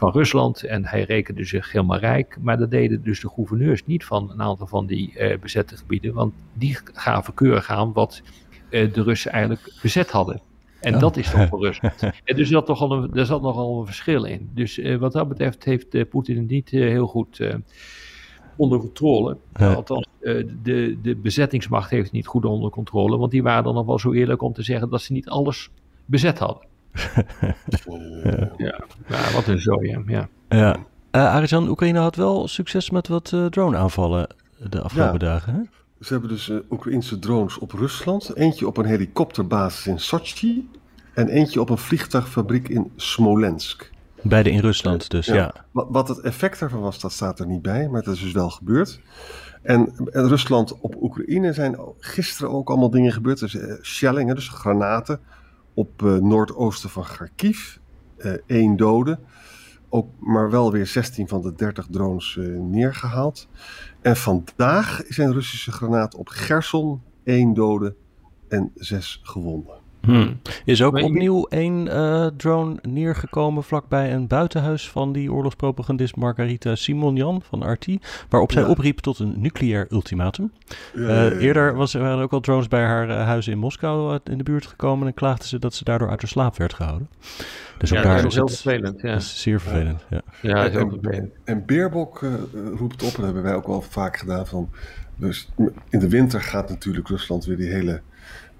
van 0.00 0.12
Rusland. 0.12 0.62
En 0.62 0.84
hij 0.84 1.02
rekende 1.02 1.44
zich 1.44 1.72
helemaal 1.72 1.98
rijk. 1.98 2.36
Maar 2.40 2.58
dat 2.58 2.70
deden 2.70 3.02
dus 3.02 3.20
de 3.20 3.28
gouverneurs 3.28 3.86
niet 3.86 4.04
van 4.04 4.30
een 4.30 4.42
aantal 4.42 4.66
van 4.66 4.86
die 4.86 5.12
bezette 5.40 5.76
gebieden, 5.76 6.14
want 6.14 6.34
die 6.52 6.78
gaven 6.92 7.34
keurig 7.34 7.70
aan 7.70 7.92
wat 7.92 8.22
de 8.70 9.02
Russen 9.02 9.32
eigenlijk 9.32 9.78
bezet 9.82 10.10
hadden. 10.10 10.40
En 10.80 10.92
ja. 10.92 10.98
dat 10.98 11.16
is 11.16 11.30
toch 11.30 11.48
verrustend. 11.48 12.02
en 12.24 12.36
dus 12.36 12.48
zat 12.48 12.66
toch 12.66 12.80
al 12.80 12.92
een, 12.92 13.14
er 13.14 13.26
zat 13.26 13.42
nogal 13.42 13.80
een 13.80 13.86
verschil 13.86 14.24
in. 14.24 14.50
Dus 14.54 14.78
uh, 14.78 14.96
wat 14.96 15.12
dat 15.12 15.28
betreft 15.28 15.64
heeft 15.64 16.08
Poetin 16.08 16.36
het 16.36 16.48
niet 16.48 16.70
heel 16.70 17.06
goed 17.06 17.40
onder 18.56 18.78
controle. 18.78 19.36
Ja. 19.52 19.72
Althans, 19.72 20.06
de, 20.62 20.98
de 21.02 21.16
bezettingsmacht 21.16 21.90
heeft 21.90 22.04
het 22.04 22.12
niet 22.12 22.26
goed 22.26 22.44
onder 22.44 22.70
controle. 22.70 23.16
Want 23.16 23.30
die 23.30 23.42
waren 23.42 23.64
dan 23.64 23.74
nog 23.74 23.86
wel 23.86 23.98
zo 23.98 24.12
eerlijk 24.12 24.42
om 24.42 24.52
te 24.52 24.62
zeggen 24.62 24.90
dat 24.90 25.02
ze 25.02 25.12
niet 25.12 25.28
alles 25.28 25.70
bezet 26.04 26.38
hadden. 26.38 26.68
Ja. 28.56 28.80
ja. 29.08 29.32
wat 29.32 29.46
een 29.46 29.60
zooi, 29.60 30.02
ja. 30.06 30.28
ja. 30.48 30.76
Uh, 31.12 31.34
Arjan, 31.34 31.68
Oekraïne 31.68 31.98
had 31.98 32.16
wel 32.16 32.48
succes 32.48 32.90
met 32.90 33.08
wat 33.08 33.36
drone-aanvallen 33.50 34.26
de 34.68 34.80
afgelopen 34.80 35.18
dagen, 35.18 35.54
hè? 35.54 35.60
Ze 36.00 36.12
hebben 36.12 36.30
dus 36.30 36.48
uh, 36.48 36.58
Oekraïnse 36.70 37.18
drones 37.18 37.58
op 37.58 37.72
Rusland. 37.72 38.36
Eentje 38.36 38.66
op 38.66 38.76
een 38.76 38.84
helikopterbasis 38.84 39.86
in 39.86 39.98
Sochi. 39.98 40.70
En 41.14 41.28
eentje 41.28 41.60
op 41.60 41.70
een 41.70 41.78
vliegtuigfabriek 41.78 42.68
in 42.68 42.92
Smolensk. 42.96 43.90
Beide 44.22 44.50
in 44.50 44.60
Rusland 44.60 45.10
dus, 45.10 45.26
ja. 45.26 45.34
ja. 45.34 45.54
Wat, 45.70 45.86
wat, 45.90 46.08
het 46.08 46.20
effect 46.20 46.60
daarvan 46.60 46.80
was, 46.80 47.00
dat 47.00 47.12
staat 47.12 47.40
er 47.40 47.46
niet 47.46 47.62
bij. 47.62 47.88
Maar 47.88 48.02
dat 48.02 48.14
is 48.14 48.20
dus 48.20 48.32
wel 48.32 48.50
gebeurd. 48.50 49.00
En, 49.62 49.92
en 50.10 50.28
Rusland 50.28 50.80
op 50.80 51.02
Oekraïne 51.02 51.52
zijn 51.52 51.78
gisteren 51.98 52.50
ook 52.50 52.68
allemaal 52.68 52.90
dingen 52.90 53.12
gebeurd. 53.12 53.38
Dus 53.38 53.54
uh, 53.54 53.74
shellingen, 53.82 54.34
dus 54.34 54.48
granaten. 54.48 55.20
Op 55.80 56.02
uh, 56.02 56.16
noordoosten 56.16 56.90
van 56.90 57.04
Kharkiv. 57.04 57.76
Eén 58.46 58.76
dode. 58.76 59.18
Ook 59.88 60.08
maar 60.18 60.50
wel 60.50 60.72
weer 60.72 60.86
16 60.86 61.28
van 61.28 61.42
de 61.42 61.54
30 61.54 61.86
drones 61.90 62.38
neergehaald. 62.58 63.48
En 64.00 64.16
vandaag 64.16 65.02
een 65.18 65.32
Russische 65.32 65.72
granaat 65.72 66.14
op 66.14 66.28
Gerson, 66.28 67.02
één 67.24 67.54
dode 67.54 67.94
en 68.48 68.70
zes 68.74 69.20
gewonden. 69.22 69.79
Hmm. 70.00 70.40
Is 70.64 70.82
ook 70.82 70.96
opnieuw 70.96 71.46
één 71.46 71.86
uh, 71.86 72.26
drone 72.36 72.78
neergekomen 72.82 73.62
vlakbij 73.62 74.12
een 74.14 74.26
buitenhuis 74.26 74.90
van 74.90 75.12
die 75.12 75.32
oorlogspropagandist 75.32 76.16
Margarita 76.16 76.74
Simonjan 76.74 77.42
van 77.42 77.72
RT, 77.72 77.86
waarop 78.28 78.52
zij 78.52 78.62
ja. 78.62 78.68
opriep 78.68 78.98
tot 78.98 79.18
een 79.18 79.34
nucleair 79.36 79.86
ultimatum. 79.90 80.52
Ja, 80.94 81.02
ja, 81.02 81.30
uh, 81.30 81.42
eerder 81.42 81.74
was, 81.74 81.92
waren 81.92 82.18
er 82.18 82.22
ook 82.22 82.32
al 82.32 82.40
drones 82.40 82.68
bij 82.68 82.84
haar 82.84 83.08
uh, 83.08 83.24
huis 83.24 83.48
in 83.48 83.58
Moskou 83.58 84.18
in 84.24 84.38
de 84.38 84.44
buurt 84.44 84.66
gekomen 84.66 85.06
en 85.06 85.14
klaagde 85.14 85.46
ze 85.46 85.58
dat 85.58 85.74
ze 85.74 85.84
daardoor 85.84 86.10
uit 86.10 86.20
haar 86.20 86.30
slaap 86.30 86.56
werd 86.56 86.74
gehouden. 86.74 87.08
Dus 87.78 87.92
ook 87.92 87.98
ja, 87.98 88.04
daar 88.04 88.22
dat 88.22 88.30
is 88.30 88.34
heel 88.34 88.48
vervelend. 88.48 89.00
Ja. 89.00 89.12
Dat 89.12 89.20
is 89.20 89.42
zeer 89.42 89.60
vervelend. 89.60 90.06
Ja, 90.10 90.22
ja 90.42 90.68
heel 90.68 90.80
en, 90.80 90.88
vervelend. 90.90 91.32
En 91.44 91.66
Beerbok 91.66 92.24
roept 92.76 93.02
op, 93.02 93.08
en 93.08 93.14
dat 93.16 93.24
hebben 93.24 93.42
wij 93.42 93.54
ook 93.54 93.66
wel 93.66 93.80
vaak 93.80 94.16
gedaan, 94.16 94.46
van 94.46 94.70
dus 95.16 95.48
in 95.88 95.98
de 95.98 96.08
winter 96.08 96.40
gaat 96.40 96.68
natuurlijk 96.68 97.08
Rusland 97.08 97.44
weer 97.44 97.56
die 97.56 97.70
hele 97.70 98.00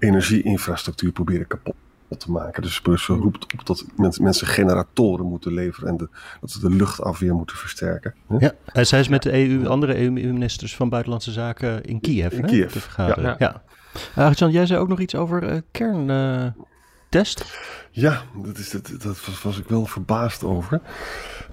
energieinfrastructuur 0.01 1.11
proberen 1.11 1.47
kapot 1.47 1.75
te 2.17 2.31
maken. 2.31 2.61
Dus 2.61 2.81
Brussel 2.81 3.15
roept 3.15 3.53
op 3.53 3.65
dat 3.65 3.85
mensen 4.17 4.47
generatoren 4.47 5.25
moeten 5.25 5.53
leveren 5.53 5.89
en 5.89 5.97
de, 5.97 6.09
dat 6.41 6.51
ze 6.51 6.59
de 6.59 6.69
luchtafweer 6.69 7.33
moeten 7.33 7.57
versterken. 7.57 8.15
Ja, 8.39 8.51
en 8.65 8.87
zij 8.87 8.99
is 8.99 9.07
met 9.07 9.23
de 9.23 9.33
EU, 9.33 9.67
andere 9.67 9.97
EU-ministers 9.97 10.75
van 10.75 10.89
Buitenlandse 10.89 11.31
Zaken 11.31 11.83
in 11.83 12.01
Kiev, 12.01 12.33
in 12.33 12.45
Kiev. 12.45 12.71
te 12.71 12.79
vergaderen. 12.79 13.35
Ja. 13.39 13.61
ja. 14.15 14.31
Uh, 14.31 14.51
jij 14.51 14.65
zei 14.65 14.79
ook 14.79 14.87
nog 14.87 14.99
iets 14.99 15.15
over 15.15 15.43
uh, 15.43 15.57
kerntest? 15.71 16.55
Uh, 16.57 16.63
ja, 17.91 18.21
dat, 18.43 18.57
is, 18.57 18.69
dat, 18.69 18.87
dat 18.87 19.25
was, 19.25 19.41
was, 19.41 19.59
ik 19.59 19.67
wel 19.67 19.85
verbaasd 19.85 20.43
over. 20.43 20.81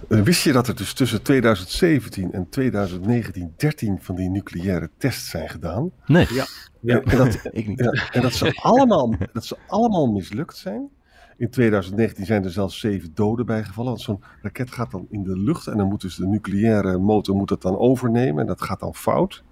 Uh, 0.09 0.21
wist 0.21 0.43
je 0.43 0.53
dat 0.53 0.69
er 0.69 0.77
dus 0.77 0.93
tussen 0.93 1.23
2017 1.23 2.33
en 2.33 2.49
2019 2.49 3.53
13 3.57 3.99
van 4.01 4.15
die 4.15 4.31
nucleaire 4.31 4.91
tests 4.99 5.31
zijn 5.31 5.49
gedaan? 5.49 5.91
Nee. 6.07 6.27
Ja. 6.31 6.47
Ja. 6.81 7.03
En, 7.03 7.17
dat, 7.17 7.39
ik 7.53 7.67
niet. 7.67 7.79
Ja, 7.79 8.11
en 8.11 8.23
dat, 8.23 8.33
ze 8.33 8.59
allemaal, 8.63 9.15
dat 9.33 9.45
ze 9.45 9.57
allemaal 9.67 10.07
mislukt 10.07 10.57
zijn. 10.57 10.89
In 11.37 11.51
2019 11.51 12.27
zijn 12.27 12.45
er 12.45 12.51
zelfs 12.51 12.79
zeven 12.79 13.15
doden 13.15 13.47
bijgevallen. 13.47 13.91
Want 13.91 14.03
zo'n 14.03 14.23
raket 14.43 14.73
gaat 14.73 14.91
dan 14.91 15.07
in 15.11 15.23
de 15.23 15.39
lucht 15.39 15.67
en 15.67 15.77
dan 15.77 15.89
moet 15.89 16.01
dus 16.01 16.17
de 16.17 16.27
nucleaire 16.27 16.99
motor 16.99 17.37
moet 17.37 17.49
dat 17.49 17.63
dan 17.63 17.79
overnemen. 17.79 18.41
En 18.41 18.47
dat 18.47 18.63
gaat 18.63 18.81
dan 18.81 18.95
fout. 18.95 19.45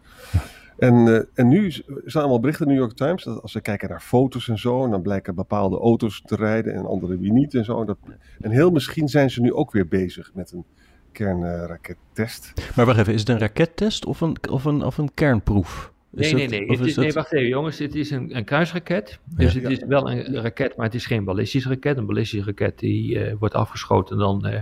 En, 0.79 1.27
en 1.35 1.49
nu 1.49 1.71
zijn 1.71 1.85
allemaal 2.15 2.41
berichten 2.41 2.67
in 2.67 2.73
de 2.73 2.79
New 2.79 2.85
York 2.85 2.97
Times 2.97 3.25
dat 3.25 3.43
als 3.43 3.53
we 3.53 3.61
kijken 3.61 3.89
naar 3.89 4.01
foto's 4.01 4.49
en 4.49 4.59
zo, 4.59 4.85
en 4.85 4.91
dan 4.91 5.03
blijken 5.03 5.35
bepaalde 5.35 5.79
auto's 5.79 6.23
te 6.25 6.37
rijden 6.37 6.75
en 6.75 6.87
andere 6.87 7.19
wie 7.19 7.33
niet 7.33 7.55
en 7.55 7.65
zo. 7.65 7.81
En, 7.81 7.87
dat, 7.87 7.99
en 8.41 8.51
heel 8.51 8.71
misschien 8.71 9.09
zijn 9.09 9.31
ze 9.31 9.41
nu 9.41 9.53
ook 9.53 9.73
weer 9.73 9.89
bezig 9.89 10.31
met 10.35 10.53
een 10.53 10.65
kernrakettest. 11.13 12.53
maar 12.77 12.87
wacht 12.87 12.99
even, 12.99 13.13
is 13.13 13.21
het 13.21 13.29
een 13.29 13.39
rakettest 13.39 14.07
of 14.07 14.21
een, 14.21 14.37
of 14.51 14.65
een, 14.65 14.83
of 14.83 14.99
een 14.99 15.15
kernproef? 15.15 15.93
nee, 16.11 16.35
nee, 16.35 16.49
nee. 16.49 16.67
Het 16.67 16.81
is, 16.81 16.97
nee, 16.97 17.13
wacht 17.13 17.33
even 17.33 17.49
jongens. 17.49 17.79
Het 17.79 17.95
is 17.95 18.11
een, 18.11 18.37
een 18.37 18.45
kruisraket. 18.45 19.19
Dus 19.37 19.55
het 19.55 19.71
is 19.71 19.85
wel 19.87 20.11
een 20.11 20.35
raket, 20.35 20.77
maar 20.77 20.87
het 20.87 20.95
is 20.95 21.07
geen 21.07 21.25
ballistische 21.25 21.69
raket. 21.69 21.97
Een 21.97 22.07
ballistische 22.07 22.47
raket 22.47 22.79
die 22.79 23.15
uh, 23.15 23.35
wordt 23.39 23.55
afgeschoten 23.55 24.17
en 24.17 24.23
dan 24.23 24.47
uh, 24.47 24.61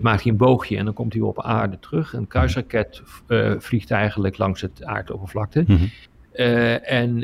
maakt 0.00 0.22
hij 0.22 0.32
een 0.32 0.38
boogje 0.38 0.76
en 0.76 0.84
dan 0.84 0.94
komt 0.94 1.12
hij 1.12 1.22
op 1.22 1.42
aarde 1.42 1.78
terug. 1.78 2.12
Een 2.12 2.26
kruisraket 2.26 3.02
uh, 3.28 3.54
vliegt 3.58 3.90
eigenlijk 3.90 4.38
langs 4.38 4.60
het 4.60 4.84
aardoppervlakte. 4.84 5.64
Mm 5.66 5.76
-hmm. 5.76 5.90
en 6.82 7.18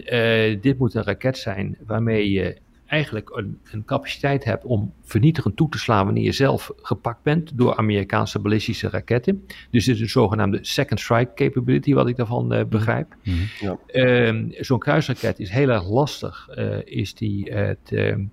dit 0.61 0.79
moet 0.79 0.95
een 0.95 1.05
raket 1.05 1.39
zijn 1.39 1.77
waarmee 1.87 2.31
je 2.31 2.57
eigenlijk 2.93 3.31
een, 3.37 3.59
een, 3.71 3.85
capaciteit 3.85 4.45
hebt 4.45 4.65
om 4.65 4.93
vernietigend 5.03 5.57
toe 5.57 5.69
te 5.69 5.79
slaan 5.79 6.05
wanneer 6.05 6.25
je 6.25 6.33
zelf 6.33 6.71
gepakt 6.77 7.23
bent 7.23 7.59
door 7.59 7.77
Amerikaanse 7.77 8.39
ballistische 8.39 8.89
raketten. 8.89 9.47
Dus 9.71 9.85
dit 9.85 9.95
is 9.95 10.01
een 10.01 10.09
zogenaamde 10.09 10.59
second 10.63 11.01
strike 11.01 11.33
capability, 11.35 11.95
wat 11.95 12.09
ik 12.09 12.17
daarvan 12.17 12.55
uh, 12.55 12.65
begrijp. 12.65 13.15
Mm 13.23 13.35
-hmm. 13.35 13.79
ja. 13.93 14.33
uh, 14.33 14.53
Zo'n 14.61 14.79
kruisraket 14.79 15.39
is 15.39 15.51
heel 15.51 15.69
erg 15.69 15.89
lastig, 15.89 16.49
uh, 16.59 16.77
is 16.85 17.15
die 17.15 17.53
het 17.53 17.93
ehm, 17.93 18.21
eh, 18.21 18.27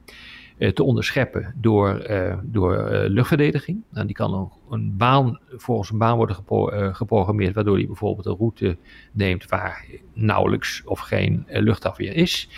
te 0.60 0.84
onderscheppen 0.84 1.54
door, 1.56 1.96
eh, 1.96 2.38
door 2.44 2.76
eh, 2.76 3.10
luchtverdediging. 3.10 3.82
Nou, 3.90 4.06
die 4.06 4.16
kan 4.16 4.34
een, 4.34 4.50
een, 4.70 4.98
baan, 4.98 5.40
volgens 5.50 5.90
een 5.90 5.98
baan 5.98 6.18
worden 6.18 6.36
geprogrammeerd, 6.96 7.56
waardoor 7.56 7.78
die 7.78 7.88
bijvoorbeeld 7.88 8.26
een 8.26 8.36
route 8.38 8.78
neemt 9.12 9.46
waar 9.50 9.86
nauwelijks 10.14 10.82
of 10.86 11.00
geen 11.00 11.46
luchtafweer 11.48 12.14
is. 12.14 12.50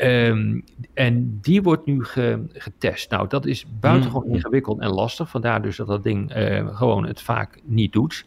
Um, 0.00 0.64
en 0.94 1.38
die 1.42 1.62
wordt 1.62 1.86
nu 1.86 2.04
ge, 2.04 2.44
getest. 2.52 3.10
Nou, 3.10 3.28
dat 3.28 3.46
is 3.46 3.66
buitengewoon 3.80 4.28
mm. 4.28 4.34
ingewikkeld 4.34 4.80
en 4.80 4.90
lastig. 4.90 5.30
Vandaar 5.30 5.62
dus 5.62 5.76
dat 5.76 5.86
dat 5.86 6.02
ding 6.02 6.32
gewoon 6.74 7.06
het 7.06 7.22
vaak 7.22 7.60
niet 7.64 7.92
doet. 7.92 8.26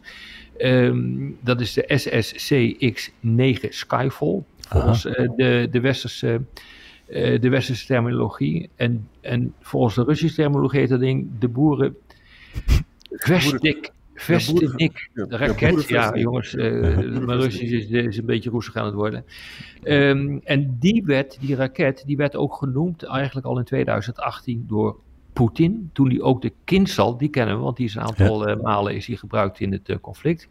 Um, 0.58 1.38
dat 1.40 1.60
is 1.60 1.72
de 1.72 1.84
SSCX-9 1.86 3.68
Skyfall. 3.68 4.42
Volgens 4.68 5.02
de, 5.02 5.68
de 5.70 5.80
westerse 5.80 6.40
de 7.10 7.48
westerse 7.48 7.86
terminologie. 7.86 8.70
En, 8.76 9.08
en 9.20 9.54
volgens 9.60 9.94
de 9.94 10.04
Russische 10.04 10.36
terminologie 10.36 10.80
heet 10.80 10.88
dat 10.88 11.00
ding 11.00 11.28
de 11.38 11.48
boeren. 11.48 11.96
Vestik. 13.10 13.90
Vestenik, 14.14 15.10
de 15.14 15.36
raket. 15.36 15.88
Ja, 15.88 16.16
jongens, 16.16 16.54
uh, 16.54 16.98
mijn 17.26 17.40
Russisch 17.40 17.72
is, 17.72 17.86
is, 17.86 18.16
een 18.16 18.26
beetje 18.26 18.50
roestig 18.50 18.76
aan 18.76 18.84
het 18.84 18.94
worden. 18.94 19.24
Um, 19.84 20.40
en 20.44 20.76
die 20.78 21.04
wet, 21.04 21.38
die 21.40 21.54
raket, 21.54 22.02
die 22.06 22.16
werd 22.16 22.36
ook 22.36 22.54
genoemd 22.54 23.02
eigenlijk 23.02 23.46
al 23.46 23.58
in 23.58 23.64
2018 23.64 24.64
door 24.68 25.00
Poetin. 25.32 25.90
Toen 25.92 26.08
hij 26.08 26.20
ook 26.20 26.42
de 26.42 26.52
Kinsal, 26.64 27.16
die 27.16 27.28
kennen 27.28 27.56
we, 27.56 27.62
want 27.62 27.76
die 27.76 27.86
is 27.86 27.94
een 27.94 28.02
aantal 28.02 28.48
ja. 28.48 28.54
uh, 28.56 28.62
malen 28.62 28.94
is 28.94 29.06
hij 29.06 29.16
gebruikt 29.16 29.60
in 29.60 29.72
het 29.72 29.88
uh, 29.88 29.96
conflict. 30.00 30.48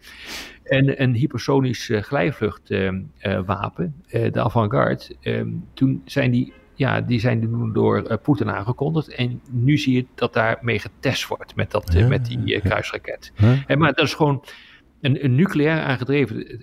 En 0.64 1.02
een 1.02 1.14
hypersonisch 1.14 1.90
uh, 1.90 2.02
glijvluchtwapen, 2.02 3.96
de 4.10 4.42
Avantgarde. 4.42 5.16
Um, 5.22 5.66
toen 5.74 6.02
zijn 6.06 6.32
die, 6.32 6.54
ja, 6.76 7.02
die 7.02 7.20
zijn 7.20 7.72
door 7.74 8.18
Poetin 8.18 8.50
aangekondigd. 8.50 9.08
En 9.08 9.42
nu 9.50 9.78
zie 9.78 9.96
je 9.96 10.06
dat 10.16 10.34
daarmee 10.34 10.80
getest 10.80 11.28
wordt 11.28 11.56
met, 11.56 11.72
dat, 11.72 11.94
ja, 11.94 12.08
met 12.08 12.26
die 12.26 12.62
kruisraket. 12.62 13.32
Maar 13.68 13.94
dat 13.94 14.06
is 14.06 14.14
gewoon 14.14 14.44
een, 15.02 15.24
een 15.24 15.36
nucleair 15.36 15.82
aangedreven 15.82 16.60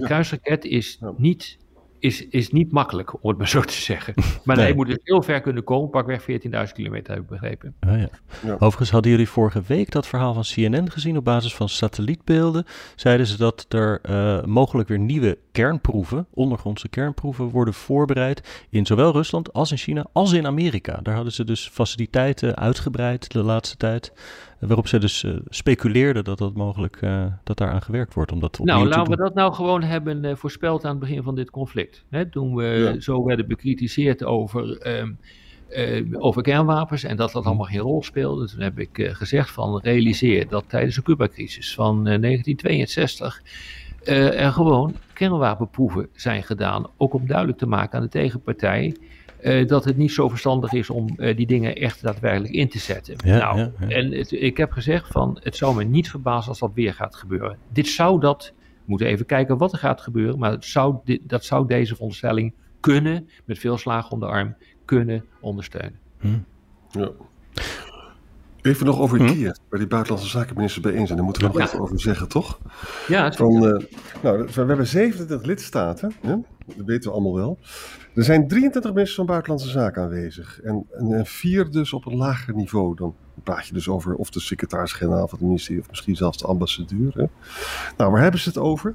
kruisraket 0.00 0.64
is 0.64 1.00
niet 1.16 1.58
is, 2.00 2.28
is 2.28 2.50
niet 2.50 2.72
makkelijk, 2.72 3.22
om 3.22 3.28
het 3.28 3.38
maar 3.38 3.48
zo 3.48 3.60
te 3.60 3.72
zeggen. 3.72 4.14
Maar 4.44 4.56
nee. 4.56 4.64
hij 4.64 4.74
moet 4.74 4.86
dus 4.86 4.98
heel 5.02 5.22
ver 5.22 5.40
kunnen 5.40 5.64
komen, 5.64 5.90
pakweg 5.90 6.22
14.000 6.22 6.28
kilometer, 6.72 7.14
heb 7.14 7.22
ik 7.22 7.28
begrepen. 7.28 7.74
Ah, 7.80 7.98
ja. 7.98 8.08
Ja. 8.42 8.52
Overigens 8.52 8.90
hadden 8.90 9.10
jullie 9.10 9.28
vorige 9.28 9.62
week 9.66 9.90
dat 9.90 10.06
verhaal 10.06 10.34
van 10.34 10.42
CNN 10.42 10.90
gezien 10.90 11.16
op 11.16 11.24
basis 11.24 11.54
van 11.54 11.68
satellietbeelden. 11.68 12.64
Zeiden 12.96 13.26
ze 13.26 13.36
dat 13.36 13.66
er 13.68 14.00
uh, 14.10 14.44
mogelijk 14.44 14.88
weer 14.88 14.98
nieuwe 14.98 15.38
kernproeven, 15.52 16.26
ondergrondse 16.30 16.88
kernproeven, 16.88 17.48
worden 17.48 17.74
voorbereid 17.74 18.66
in 18.70 18.86
zowel 18.86 19.12
Rusland 19.12 19.52
als 19.52 19.70
in 19.70 19.76
China 19.76 20.06
als 20.12 20.32
in 20.32 20.46
Amerika. 20.46 21.00
Daar 21.02 21.14
hadden 21.14 21.32
ze 21.32 21.44
dus 21.44 21.68
faciliteiten 21.72 22.56
uitgebreid 22.56 23.30
de 23.32 23.42
laatste 23.42 23.76
tijd. 23.76 24.12
Waarop 24.60 24.88
ze 24.88 24.98
dus 24.98 25.22
uh, 25.22 25.36
speculeerden 25.48 26.24
dat 26.24 26.38
dat 26.38 26.54
mogelijk 26.54 27.00
uh, 27.02 27.26
dat 27.44 27.56
daar 27.56 27.70
aan 27.70 27.82
gewerkt 27.82 28.14
wordt. 28.14 28.32
Om 28.32 28.40
dat 28.40 28.58
nou, 28.58 28.88
laten 28.88 29.10
we 29.10 29.22
dat 29.22 29.34
nou 29.34 29.52
gewoon 29.52 29.82
hebben 29.82 30.24
uh, 30.24 30.34
voorspeld 30.34 30.84
aan 30.84 30.90
het 30.90 31.00
begin 31.00 31.22
van 31.22 31.34
dit 31.34 31.50
conflict. 31.50 32.04
Hè, 32.10 32.30
toen 32.30 32.54
we 32.54 32.64
ja. 32.64 33.00
zo 33.00 33.24
werden 33.24 33.48
bekritiseerd 33.48 34.24
over, 34.24 34.86
um, 35.02 35.18
over 36.12 36.42
kernwapens 36.42 37.04
en 37.04 37.16
dat 37.16 37.32
dat 37.32 37.44
allemaal 37.44 37.66
geen 37.66 37.80
rol 37.80 38.02
speelde. 38.02 38.48
Toen 38.48 38.60
heb 38.60 38.78
ik 38.78 39.10
gezegd 39.12 39.50
van 39.50 39.80
realiseer 39.80 40.48
dat 40.48 40.64
tijdens 40.68 40.94
de 40.94 41.02
Cuba-crisis 41.02 41.74
van 41.74 42.04
1962 42.04 43.42
er 44.04 44.52
gewoon 44.52 44.94
kernwapenproeven 45.12 46.08
zijn 46.14 46.42
gedaan. 46.42 46.86
Ook 46.96 47.14
om 47.14 47.26
duidelijk 47.26 47.58
te 47.58 47.66
maken 47.66 47.98
aan 47.98 48.04
de 48.04 48.10
tegenpartij 48.10 48.96
uh, 49.42 49.66
dat 49.66 49.84
het 49.84 49.96
niet 49.96 50.12
zo 50.12 50.28
verstandig 50.28 50.72
is 50.72 50.90
om 50.90 51.08
uh, 51.16 51.36
die 51.36 51.46
dingen 51.46 51.76
echt 51.76 52.02
daadwerkelijk 52.02 52.52
in 52.52 52.68
te 52.68 52.78
zetten. 52.78 53.14
Ja, 53.24 53.38
nou, 53.38 53.58
ja, 53.58 53.72
ja. 53.78 53.88
en 53.88 54.12
het, 54.12 54.32
ik 54.32 54.56
heb 54.56 54.70
gezegd 54.70 55.06
van, 55.06 55.38
het 55.42 55.56
zou 55.56 55.76
me 55.76 55.84
niet 55.84 56.10
verbazen 56.10 56.48
als 56.48 56.58
dat 56.58 56.70
weer 56.74 56.94
gaat 56.94 57.16
gebeuren. 57.16 57.58
Dit 57.72 57.86
zou 57.86 58.20
dat, 58.20 58.52
we 58.56 58.84
moeten 58.84 59.06
even 59.06 59.26
kijken 59.26 59.58
wat 59.58 59.72
er 59.72 59.78
gaat 59.78 60.00
gebeuren, 60.00 60.38
maar 60.38 60.50
het 60.50 60.64
zou 60.64 60.96
dit, 61.04 61.20
dat 61.28 61.44
zou 61.44 61.66
deze 61.66 61.92
veronderstelling 61.92 62.54
kunnen, 62.80 63.28
met 63.44 63.58
veel 63.58 63.78
slagen 63.78 64.10
om 64.10 64.20
de 64.20 64.26
arm, 64.26 64.56
kunnen 64.84 65.24
ondersteunen. 65.40 65.98
Hm. 66.18 66.28
Ja. 66.90 67.10
Even 68.62 68.86
nog 68.86 68.98
over 68.98 69.18
hm? 69.18 69.26
Kiev, 69.26 69.56
waar 69.68 69.78
die 69.78 69.88
buitenlandse 69.88 70.28
zakenminister 70.28 70.82
bijeen 70.82 71.04
zijn. 71.06 71.16
Daar 71.16 71.24
moeten 71.24 71.42
we 71.42 71.48
nog 71.48 71.66
even 71.66 71.80
over 71.80 72.00
zeggen, 72.00 72.28
toch? 72.28 72.58
Ja, 73.08 73.32
Van, 73.32 73.54
uh, 73.54 73.86
nou, 74.22 74.44
we 74.44 74.52
hebben 74.52 74.86
27 74.86 75.42
lidstaten, 75.42 76.12
hè? 76.20 76.36
dat 76.76 76.86
weten 76.86 77.10
we 77.10 77.16
allemaal 77.16 77.34
wel. 77.34 77.58
Er 78.14 78.24
zijn 78.24 78.48
23 78.48 78.90
ministers 78.90 79.16
van 79.16 79.26
Buitenlandse 79.26 79.68
Zaken 79.68 80.02
aanwezig. 80.02 80.60
En, 80.60 80.86
en, 80.90 81.12
en, 81.12 81.26
vier 81.26 81.70
dus 81.70 81.92
op 81.92 82.06
een 82.06 82.16
lager 82.16 82.54
niveau. 82.54 82.94
Dan 82.94 83.14
praat 83.42 83.66
je 83.66 83.74
dus 83.74 83.88
over 83.88 84.14
of 84.14 84.30
de 84.30 84.40
secretaris-generaal 84.40 85.28
van 85.28 85.38
het 85.38 85.46
ministerie... 85.46 85.80
of 85.80 85.88
misschien 85.88 86.16
zelfs 86.16 86.38
de 86.38 86.46
ambassadeur. 86.46 87.12
Hè? 87.14 87.24
Nou, 87.96 88.12
waar 88.12 88.22
hebben 88.22 88.40
ze 88.40 88.48
het 88.48 88.58
over? 88.58 88.94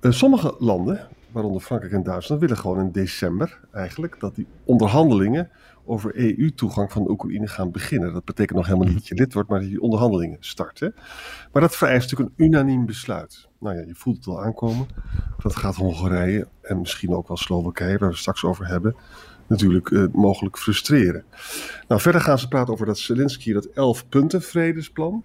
Uh, 0.00 0.12
sommige 0.12 0.54
landen, 0.58 1.08
waaronder 1.32 1.60
Frankrijk 1.60 1.94
en 1.94 2.02
Duitsland... 2.02 2.40
willen 2.40 2.56
gewoon 2.56 2.78
in 2.78 2.92
december 2.92 3.60
eigenlijk... 3.72 4.20
dat 4.20 4.34
die 4.34 4.46
onderhandelingen 4.64 5.50
over 5.84 6.16
EU-toegang 6.16 6.92
van 6.92 7.02
de 7.02 7.10
Oekraïne 7.10 7.46
gaan 7.46 7.70
beginnen. 7.70 8.12
Dat 8.12 8.24
betekent 8.24 8.56
nog 8.56 8.66
helemaal 8.66 8.86
niet 8.86 8.96
dat 8.96 9.06
je 9.06 9.14
lid 9.14 9.32
wordt, 9.32 9.48
maar 9.48 9.60
dat 9.60 9.68
die 9.68 9.80
onderhandelingen 9.80 10.36
starten. 10.40 10.94
Maar 11.52 11.62
dat 11.62 11.76
vereist 11.76 12.10
natuurlijk 12.10 12.38
een 12.38 12.46
unaniem 12.46 12.86
besluit. 12.86 13.48
Nou 13.60 13.76
ja, 13.76 13.82
je 13.86 13.94
voelt 13.94 14.16
het 14.16 14.26
wel 14.26 14.42
aankomen. 14.42 14.86
Dat 15.38 15.56
gaat 15.56 15.76
Hongarije 15.76 16.48
en 16.62 16.78
misschien 16.78 17.14
ook 17.14 17.28
wel 17.28 17.36
Slowakije, 17.36 17.98
waar 17.98 18.10
we 18.10 18.16
straks 18.16 18.44
over 18.44 18.66
hebben, 18.66 18.96
natuurlijk 19.46 19.90
uh, 19.90 20.04
mogelijk 20.12 20.58
frustreren. 20.58 21.24
Nou, 21.88 22.00
verder 22.00 22.20
gaan 22.20 22.38
ze 22.38 22.48
praten 22.48 22.72
over 22.72 22.86
dat 22.86 22.98
Zelensky, 22.98 23.52
dat 23.52 23.64
11 23.64 24.08
punten 24.08 24.42
vredesplan. 24.42 25.24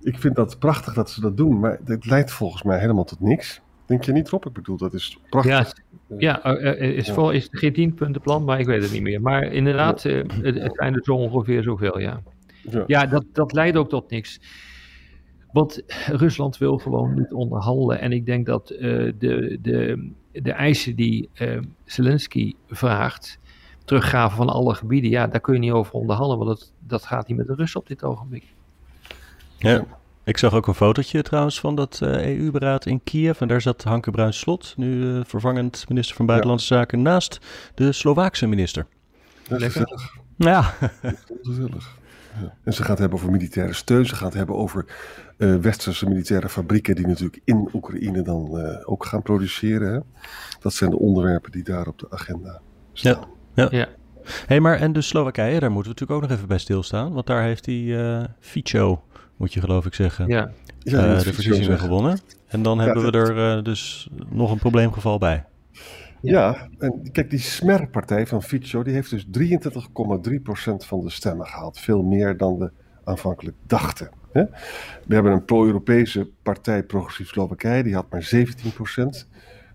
Ik 0.00 0.18
vind 0.18 0.36
dat 0.36 0.58
prachtig 0.58 0.94
dat 0.94 1.10
ze 1.10 1.20
dat 1.20 1.36
doen, 1.36 1.60
maar 1.60 1.78
het 1.84 2.06
leidt 2.06 2.32
volgens 2.32 2.62
mij 2.62 2.78
helemaal 2.78 3.04
tot 3.04 3.20
niks. 3.20 3.62
Denk 3.86 4.04
je 4.04 4.12
niet, 4.12 4.28
Rob? 4.28 4.46
Ik 4.46 4.52
bedoel, 4.52 4.76
dat 4.76 4.94
is 4.94 5.18
prachtig. 5.30 5.74
Ja, 6.08 6.16
ja 6.18 6.44
er 6.44 6.78
is, 6.78 7.06
ja. 7.06 7.14
Vol, 7.14 7.30
is 7.30 7.48
geen 7.50 7.72
tienpuntenplan, 7.72 8.44
maar 8.44 8.60
ik 8.60 8.66
weet 8.66 8.82
het 8.82 8.92
niet 8.92 9.02
meer. 9.02 9.20
Maar 9.20 9.42
inderdaad, 9.42 10.02
ja. 10.02 10.10
het, 10.42 10.58
het 10.58 10.72
zijn 10.74 10.94
er 10.94 11.04
zo 11.04 11.14
ongeveer 11.14 11.62
zoveel, 11.62 11.98
ja. 11.98 12.22
Ja, 12.70 12.84
ja 12.86 13.06
dat, 13.06 13.24
dat 13.32 13.52
leidt 13.52 13.76
ook 13.76 13.88
tot 13.88 14.10
niks. 14.10 14.40
Want 15.52 15.82
Rusland 16.06 16.58
wil 16.58 16.78
gewoon 16.78 17.14
niet 17.14 17.32
onderhandelen. 17.32 18.00
En 18.00 18.12
ik 18.12 18.26
denk 18.26 18.46
dat 18.46 18.70
uh, 18.70 18.78
de, 19.18 19.58
de, 19.62 20.10
de 20.32 20.52
eisen 20.52 20.96
die 20.96 21.28
uh, 21.34 21.60
Zelensky 21.84 22.54
vraagt, 22.68 23.38
teruggaven 23.84 24.36
van 24.36 24.48
alle 24.48 24.74
gebieden, 24.74 25.10
ja, 25.10 25.26
daar 25.26 25.40
kun 25.40 25.54
je 25.54 25.60
niet 25.60 25.72
over 25.72 25.92
onderhandelen, 25.92 26.46
want 26.46 26.58
dat, 26.58 26.72
dat 26.78 27.04
gaat 27.04 27.28
niet 27.28 27.36
met 27.36 27.46
de 27.46 27.54
Russen 27.54 27.80
op 27.80 27.86
dit 27.86 28.04
ogenblik. 28.04 28.44
Ja. 29.58 29.84
Ik 30.24 30.38
zag 30.38 30.54
ook 30.54 30.66
een 30.66 30.74
fotootje 30.74 31.22
trouwens 31.22 31.60
van 31.60 31.74
dat 31.74 32.00
uh, 32.02 32.36
EU-beraad 32.36 32.86
in 32.86 33.02
Kiev. 33.04 33.40
En 33.40 33.48
daar 33.48 33.60
zat 33.60 33.82
Hanke 33.82 34.10
Bruins-Slot, 34.10 34.74
nu 34.76 34.94
uh, 34.94 35.20
vervangend 35.24 35.84
minister 35.88 36.16
van 36.16 36.26
Buitenlandse 36.26 36.74
ja. 36.74 36.80
Zaken, 36.80 37.02
naast 37.02 37.40
de 37.74 37.92
Slovaakse 37.92 38.46
minister. 38.46 38.86
Dat 39.48 39.60
is 39.60 39.66
gezellig. 39.66 40.16
Ja. 40.36 40.74
gezellig. 41.42 41.96
Ja. 42.42 42.54
En 42.64 42.72
ze 42.72 42.80
gaat 42.80 42.90
het 42.90 42.98
hebben 42.98 43.18
over 43.18 43.30
militaire 43.30 43.72
steun. 43.72 44.06
Ze 44.06 44.14
gaat 44.14 44.28
het 44.28 44.34
hebben 44.34 44.56
over 44.56 44.84
uh, 45.38 45.56
westerse 45.56 46.08
militaire 46.08 46.48
fabrieken 46.48 46.94
die 46.94 47.06
natuurlijk 47.06 47.40
in 47.44 47.68
Oekraïne 47.72 48.22
dan 48.22 48.58
ook 48.84 49.06
gaan 49.06 49.22
produceren. 49.22 49.92
Hè? 49.92 50.00
Dat 50.60 50.74
zijn 50.74 50.90
de 50.90 50.98
onderwerpen 50.98 51.52
die 51.52 51.62
daar 51.62 51.86
op 51.86 51.98
de 51.98 52.06
agenda 52.10 52.60
staan. 52.92 53.24
Ja. 53.54 53.68
ja. 53.70 53.78
ja. 53.78 53.88
hey, 54.46 54.60
maar 54.60 54.78
en 54.78 54.92
de 54.92 55.00
Slowakije, 55.00 55.60
daar 55.60 55.70
moeten 55.70 55.92
we 55.92 55.98
natuurlijk 55.98 56.22
ook 56.22 56.28
nog 56.28 56.38
even 56.38 56.48
bij 56.48 56.58
stilstaan. 56.58 57.12
Want 57.12 57.26
daar 57.26 57.42
heeft 57.42 57.64
die 57.64 57.96
Fico 58.40 59.02
moet 59.36 59.52
je 59.52 59.60
geloof 59.60 59.86
ik 59.86 59.94
zeggen. 59.94 60.28
Ja. 60.28 60.50
ja, 60.78 61.14
de 61.14 61.32
verkiezingen 61.32 61.78
gewonnen. 61.78 62.18
En 62.46 62.62
dan 62.62 62.78
hebben 62.78 63.04
we 63.04 63.18
er 63.18 63.64
dus 63.64 64.08
nog 64.30 64.50
een 64.50 64.58
probleemgeval 64.58 65.18
bij. 65.18 65.44
Ja, 66.20 66.68
en 66.78 67.10
kijk, 67.12 67.30
die 67.30 67.38
Smer-partij 67.38 68.26
van 68.26 68.42
Fico, 68.42 68.82
die 68.82 68.94
heeft 68.94 69.10
dus 69.10 69.26
23,3% 69.38 70.86
van 70.86 71.00
de 71.00 71.10
stemmen 71.10 71.46
gehaald. 71.46 71.78
Veel 71.78 72.02
meer 72.02 72.36
dan 72.36 72.58
we 72.58 72.70
aanvankelijk 73.04 73.56
dachten. 73.66 74.10
Hè? 74.32 74.44
We 75.06 75.14
hebben 75.14 75.32
een 75.32 75.44
pro-Europese 75.44 76.30
partij, 76.42 76.82
Progressief 76.82 77.28
Slowakije, 77.28 77.82
die 77.82 77.94
had 77.94 78.10
maar 78.10 78.30
17%. 78.34 78.44
Dan 78.94 79.12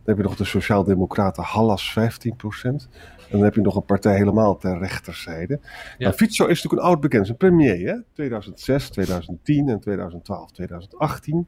heb 0.03 0.17
je 0.17 0.23
nog 0.23 0.35
de 0.35 0.43
Sociaaldemocraten 0.43 1.43
Hallas 1.43 1.95
15%. 1.99 2.89
En 3.29 3.37
dan 3.37 3.43
heb 3.43 3.55
je 3.55 3.61
nog 3.61 3.75
een 3.75 3.85
partij 3.85 4.15
helemaal 4.15 4.57
ter 4.57 4.77
rechterzijde. 4.77 5.59
Ja. 5.61 5.69
Nou, 5.97 6.13
Fico 6.13 6.45
is 6.45 6.63
natuurlijk 6.63 6.81
een 6.81 6.87
oud 6.87 6.99
bekend, 6.99 7.29
een 7.29 7.37
premier, 7.37 7.87
hè? 7.87 7.95
2006, 8.13 8.89
2010 8.89 9.69
en 9.69 9.79
2012, 9.79 10.51
2018. 10.51 11.47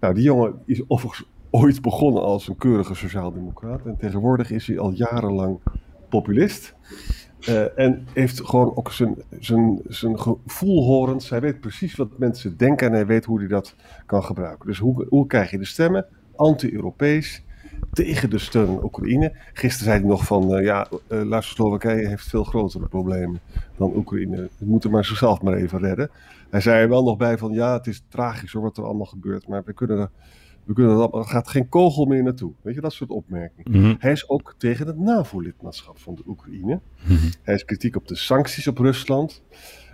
Nou, 0.00 0.14
die 0.14 0.24
jongen 0.24 0.54
is 0.64 0.82
overigens 0.88 1.28
ooit 1.50 1.82
begonnen 1.82 2.22
als 2.22 2.48
een 2.48 2.56
keurige 2.56 2.94
sociaaldemocraat. 2.94 3.86
En 3.86 3.96
tegenwoordig 3.96 4.50
is 4.50 4.66
hij 4.66 4.78
al 4.78 4.90
jarenlang 4.90 5.60
populist. 6.08 6.74
Uh, 7.48 7.78
en 7.78 8.06
heeft 8.12 8.40
gewoon 8.40 8.76
ook 8.76 8.92
zijn, 8.92 9.16
zijn, 9.40 9.80
zijn 9.88 10.20
gevoel 10.20 10.84
horend. 10.84 11.28
Hij 11.28 11.40
weet 11.40 11.60
precies 11.60 11.94
wat 11.94 12.18
mensen 12.18 12.56
denken 12.56 12.86
en 12.86 12.92
hij 12.92 13.06
weet 13.06 13.24
hoe 13.24 13.38
hij 13.38 13.48
dat 13.48 13.74
kan 14.06 14.24
gebruiken. 14.24 14.66
Dus 14.66 14.78
hoe, 14.78 15.06
hoe 15.08 15.26
krijg 15.26 15.50
je 15.50 15.58
de 15.58 15.64
stemmen? 15.64 16.06
Anti-Europees, 16.36 17.43
tegen 17.92 18.30
de 18.30 18.38
steun 18.38 18.68
aan 18.68 18.84
Oekraïne. 18.84 19.32
Gisteren 19.52 19.84
zei 19.84 19.98
hij 19.98 20.08
nog 20.08 20.24
van, 20.24 20.56
uh, 20.56 20.64
ja, 20.64 20.88
uh, 20.90 21.22
luister, 21.22 21.54
Slowakije 21.54 22.08
heeft 22.08 22.28
veel 22.28 22.44
grotere 22.44 22.88
problemen 22.88 23.40
dan 23.76 23.96
Oekraïne. 23.96 24.48
We 24.58 24.66
moeten 24.66 24.90
maar 24.90 25.04
zichzelf 25.04 25.42
maar 25.42 25.54
even 25.54 25.78
redden. 25.78 26.10
Hij 26.50 26.60
zei 26.60 26.82
er 26.82 26.88
wel 26.88 27.04
nog 27.04 27.16
bij 27.16 27.38
van, 27.38 27.52
ja, 27.52 27.72
het 27.72 27.86
is 27.86 28.04
tragisch 28.08 28.52
hoor, 28.52 28.62
wat 28.62 28.76
er 28.76 28.84
allemaal 28.84 29.06
gebeurt, 29.06 29.48
maar 29.48 29.62
we 29.64 29.72
kunnen 29.72 29.98
er 29.98 30.10
we 30.64 30.72
kunnen 30.72 30.96
dat, 30.96 31.14
er 31.14 31.24
gaat 31.24 31.48
geen 31.48 31.68
kogel 31.68 32.04
meer 32.04 32.22
naartoe. 32.22 32.52
Weet 32.62 32.74
je, 32.74 32.80
dat 32.80 32.92
soort 32.92 33.10
opmerkingen. 33.10 33.80
Mhm. 33.80 33.94
Hij 33.98 34.12
is 34.12 34.28
ook 34.28 34.54
tegen 34.58 34.86
het 34.86 34.98
NAVO-lidmaatschap 34.98 35.98
van 35.98 36.14
de 36.14 36.22
Oekraïne. 36.26 36.80
Mhm. 37.02 37.30
Hij 37.42 37.54
is 37.54 37.64
kritiek 37.64 37.96
op 37.96 38.08
de 38.08 38.14
sancties 38.14 38.66
op 38.66 38.78
Rusland. 38.78 39.42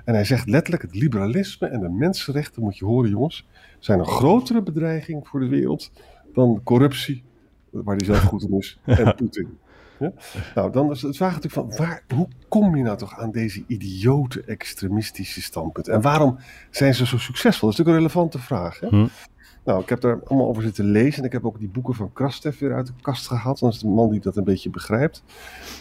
En 0.05 0.15
hij 0.15 0.25
zegt 0.25 0.49
letterlijk: 0.49 0.83
het 0.83 0.95
liberalisme 0.95 1.67
en 1.67 1.81
de 1.81 1.89
mensenrechten, 1.89 2.63
moet 2.63 2.79
je 2.79 2.85
horen, 2.85 3.11
jongens, 3.11 3.47
zijn 3.79 3.99
een 3.99 4.07
grotere 4.07 4.63
bedreiging 4.63 5.29
voor 5.29 5.41
de 5.41 5.49
wereld 5.49 5.91
dan 6.33 6.61
corruptie, 6.65 7.23
waar 7.71 7.97
hij 7.97 8.05
zelf 8.05 8.21
goed 8.21 8.43
in 8.43 8.59
is, 8.59 8.79
en 8.85 9.15
Poetin. 9.15 9.59
Ja? 9.99 10.13
Nou, 10.55 10.73
dan 10.73 10.91
is 10.91 11.03
het 11.03 11.17
vraag 11.17 11.35
natuurlijk 11.35 11.77
van, 11.77 11.87
waar, 11.87 12.03
hoe 12.15 12.29
kom 12.49 12.77
je 12.77 12.83
nou 12.83 12.97
toch 12.97 13.19
aan 13.19 13.31
deze 13.31 13.65
idiote 13.67 14.43
extremistische 14.43 15.43
standpunten? 15.43 15.93
En 15.93 16.01
waarom 16.01 16.39
zijn 16.71 16.95
ze 16.95 17.07
zo 17.07 17.19
succesvol? 17.19 17.69
Dat 17.69 17.79
is 17.79 17.85
natuurlijk 17.85 17.89
een 17.89 18.13
relevante 18.13 18.39
vraag. 18.39 18.81
Hè? 18.81 18.87
Mhm. 18.87 19.07
Nou, 19.65 19.83
ik 19.83 19.89
heb 19.89 20.01
daar 20.01 20.23
allemaal 20.25 20.49
over 20.49 20.63
zitten 20.63 20.85
lezen. 20.85 21.19
En 21.19 21.25
ik 21.25 21.33
heb 21.33 21.45
ook 21.45 21.59
die 21.59 21.69
boeken 21.69 21.95
van 21.95 22.13
Krastev 22.13 22.59
weer 22.59 22.75
uit 22.75 22.87
de 22.87 22.93
kast 23.01 23.27
gehaald. 23.27 23.59
Dat 23.59 23.73
is 23.73 23.79
de 23.79 23.89
man 23.89 24.11
die 24.11 24.21
dat 24.21 24.37
een 24.37 24.45
beetje 24.45 24.71
begrijpt. 24.71 25.23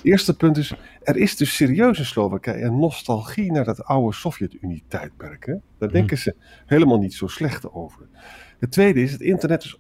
Eerste 0.04 0.36
punt 0.36 0.58
is, 0.58 0.76
er 1.04 1.18
is 1.18 1.36
dus 1.38 1.56
serieus 1.56 2.00
in 2.00 2.06
Slowakije 2.06 2.64
een 2.64 2.80
nostalgie 2.80 3.52
naar 3.52 3.64
dat 3.64 3.84
oude 3.84 4.16
Sovjet-Unie-tijdperk. 4.16 5.46
Daar 5.46 5.62
mhm. 5.80 5.92
denken 5.92 6.18
ze 6.18 6.36
helemaal 6.66 7.00
niet 7.00 7.14
zo 7.14 7.28
slecht 7.28 7.72
over. 7.72 8.08
Het 8.60 8.72
tweede 8.72 9.02
is, 9.02 9.12
het 9.12 9.22
internet 9.22 9.64
is 9.64 9.80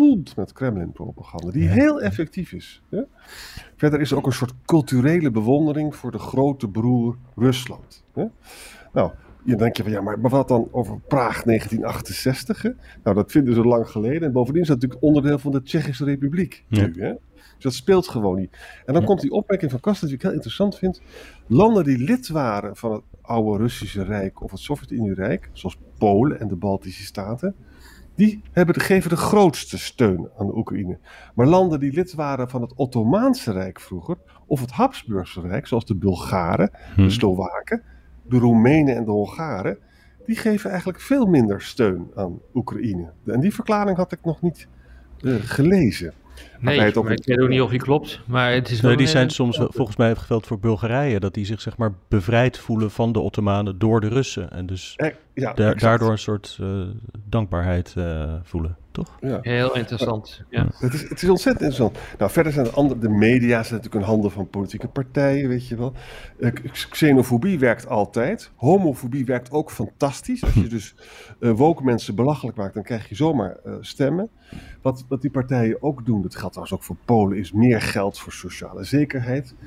overspoeld 0.00 0.36
met 0.36 0.52
Kremlin-propaganda, 0.52 1.50
die 1.50 1.68
heel 1.68 2.00
effectief 2.02 2.52
is. 2.52 2.82
Verder 3.76 4.00
is 4.00 4.10
er 4.10 4.16
ook 4.16 4.26
een 4.26 4.32
soort 4.32 4.54
culturele 4.64 5.30
bewondering 5.30 5.96
voor 5.96 6.10
de 6.10 6.18
grote 6.18 6.68
broer 6.68 7.16
Rusland. 7.36 8.04
Nou, 8.92 9.10
je 9.44 9.56
denkt 9.56 9.76
je 9.76 9.82
van 9.82 9.92
ja, 9.92 10.00
maar, 10.00 10.20
wat 10.20 10.48
dan 10.48 10.68
over 10.70 11.00
Praag 11.00 11.42
1968? 11.42 12.62
Hè? 12.62 12.70
Nou, 13.02 13.16
dat 13.16 13.30
vinden 13.30 13.54
ze 13.54 13.60
lang 13.60 13.88
geleden. 13.88 14.22
En 14.22 14.32
bovendien 14.32 14.62
is 14.62 14.68
dat 14.68 14.76
natuurlijk 14.80 15.04
onderdeel 15.04 15.38
van 15.38 15.52
de 15.52 15.62
Tsjechische 15.62 16.04
Republiek 16.04 16.64
nu. 16.68 16.92
Hè? 16.96 17.14
Dus 17.34 17.62
dat 17.62 17.74
speelt 17.74 18.08
gewoon 18.08 18.36
niet. 18.38 18.56
En 18.86 18.94
dan 18.94 19.04
komt 19.04 19.20
die 19.20 19.30
opmerking 19.30 19.70
van 19.70 19.80
Kast, 19.80 20.00
die 20.00 20.14
ik 20.14 20.22
heel 20.22 20.32
interessant 20.32 20.78
vind. 20.78 21.02
Landen 21.46 21.84
die 21.84 21.98
lid 21.98 22.28
waren 22.28 22.76
van 22.76 22.92
het 22.92 23.02
oude 23.22 23.62
Russische 23.62 24.02
Rijk 24.02 24.42
of 24.42 24.50
het 24.50 24.60
Sovjet-Unie-Rijk, 24.60 25.50
zoals 25.52 25.78
Polen 25.98 26.40
en 26.40 26.48
de 26.48 26.56
Baltische 26.56 27.04
Staten, 27.04 27.54
die 28.18 28.42
hebben 28.52 28.74
de, 28.74 28.80
geven 28.80 29.10
de 29.10 29.16
grootste 29.16 29.78
steun 29.78 30.28
aan 30.38 30.46
de 30.46 30.56
Oekraïne. 30.56 30.98
Maar 31.34 31.46
landen 31.46 31.80
die 31.80 31.92
lid 31.92 32.14
waren 32.14 32.48
van 32.48 32.62
het 32.62 32.74
Ottomaanse 32.74 33.52
Rijk 33.52 33.80
vroeger, 33.80 34.16
of 34.46 34.60
het 34.60 34.70
Habsburgse 34.70 35.40
Rijk, 35.40 35.66
zoals 35.66 35.84
de 35.84 35.96
Bulgaren, 35.96 36.70
de 36.96 37.02
hm. 37.02 37.08
Slowaken, 37.08 37.82
de 38.22 38.38
Roemenen 38.38 38.96
en 38.96 39.04
de 39.04 39.10
Hongaren, 39.10 39.78
die 40.26 40.36
geven 40.36 40.70
eigenlijk 40.70 41.00
veel 41.00 41.26
minder 41.26 41.62
steun 41.62 42.10
aan 42.14 42.38
Oekraïne. 42.54 43.12
En 43.26 43.40
die 43.40 43.54
verklaring 43.54 43.96
had 43.96 44.12
ik 44.12 44.24
nog 44.24 44.42
niet 44.42 44.68
uh, 45.20 45.34
gelezen. 45.40 46.12
Nee, 46.60 46.76
maar 46.76 46.86
ik 46.86 46.94
weet 47.24 47.40
ook 47.40 47.48
niet 47.48 47.60
of 47.60 47.70
die 47.70 47.78
klopt. 47.78 48.20
Maar 48.24 48.52
het 48.52 48.70
is 48.70 48.80
wel 48.80 48.96
die 48.96 49.06
zijn 49.06 49.30
soms 49.30 49.56
volgens 49.56 49.96
mij 49.96 50.14
geveld 50.14 50.46
voor 50.46 50.58
Bulgarije. 50.58 51.20
Dat 51.20 51.34
die 51.34 51.44
zich 51.44 51.60
zeg 51.60 51.76
maar 51.76 51.92
bevrijd 52.08 52.58
voelen 52.58 52.90
van 52.90 53.12
de 53.12 53.20
Ottomanen 53.20 53.78
door 53.78 54.00
de 54.00 54.08
Russen. 54.08 54.50
En 54.50 54.66
dus 54.66 54.94
eh, 54.96 55.10
ja, 55.34 55.52
daardoor 55.74 56.10
een 56.10 56.18
soort 56.18 56.58
uh, 56.60 56.82
dankbaarheid 57.28 57.94
uh, 57.98 58.32
voelen 58.42 58.76
toch? 58.98 59.16
Ja. 59.20 59.38
Heel 59.42 59.76
interessant. 59.76 60.42
Ja. 60.50 60.66
Het, 60.72 60.94
is, 60.94 61.02
het 61.08 61.22
is 61.22 61.28
ontzettend 61.28 61.64
interessant. 61.64 61.98
Nou, 62.18 62.30
verder 62.30 62.52
zijn 62.52 62.64
de, 62.64 62.70
andere, 62.70 63.00
de 63.00 63.08
media 63.08 63.62
zijn 63.62 63.74
natuurlijk 63.74 63.94
een 63.94 64.10
handen 64.10 64.30
van 64.30 64.48
politieke 64.48 64.88
partijen, 64.88 65.48
weet 65.48 65.68
je 65.68 65.76
wel. 65.76 65.92
Uh, 66.38 66.50
xenofobie 66.90 67.58
werkt 67.58 67.88
altijd. 67.88 68.50
Homofobie 68.56 69.24
werkt 69.24 69.50
ook 69.50 69.70
fantastisch. 69.70 70.44
Als 70.44 70.54
je 70.54 70.68
dus 70.68 70.94
uh, 71.40 71.50
woke 71.50 71.84
mensen 71.84 72.14
belachelijk 72.14 72.56
maakt, 72.56 72.74
dan 72.74 72.82
krijg 72.82 73.08
je 73.08 73.14
zomaar 73.14 73.56
uh, 73.66 73.74
stemmen. 73.80 74.30
Wat, 74.82 75.04
wat 75.08 75.20
die 75.20 75.30
partijen 75.30 75.82
ook 75.82 76.06
doen, 76.06 76.22
dat 76.22 76.36
geldt 76.36 76.52
trouwens 76.52 76.78
ook 76.78 76.84
voor 76.84 76.96
Polen, 77.04 77.38
is 77.38 77.52
meer 77.52 77.80
geld 77.80 78.18
voor 78.18 78.32
sociale 78.32 78.84
zekerheid. 78.84 79.54
50% 79.54 79.58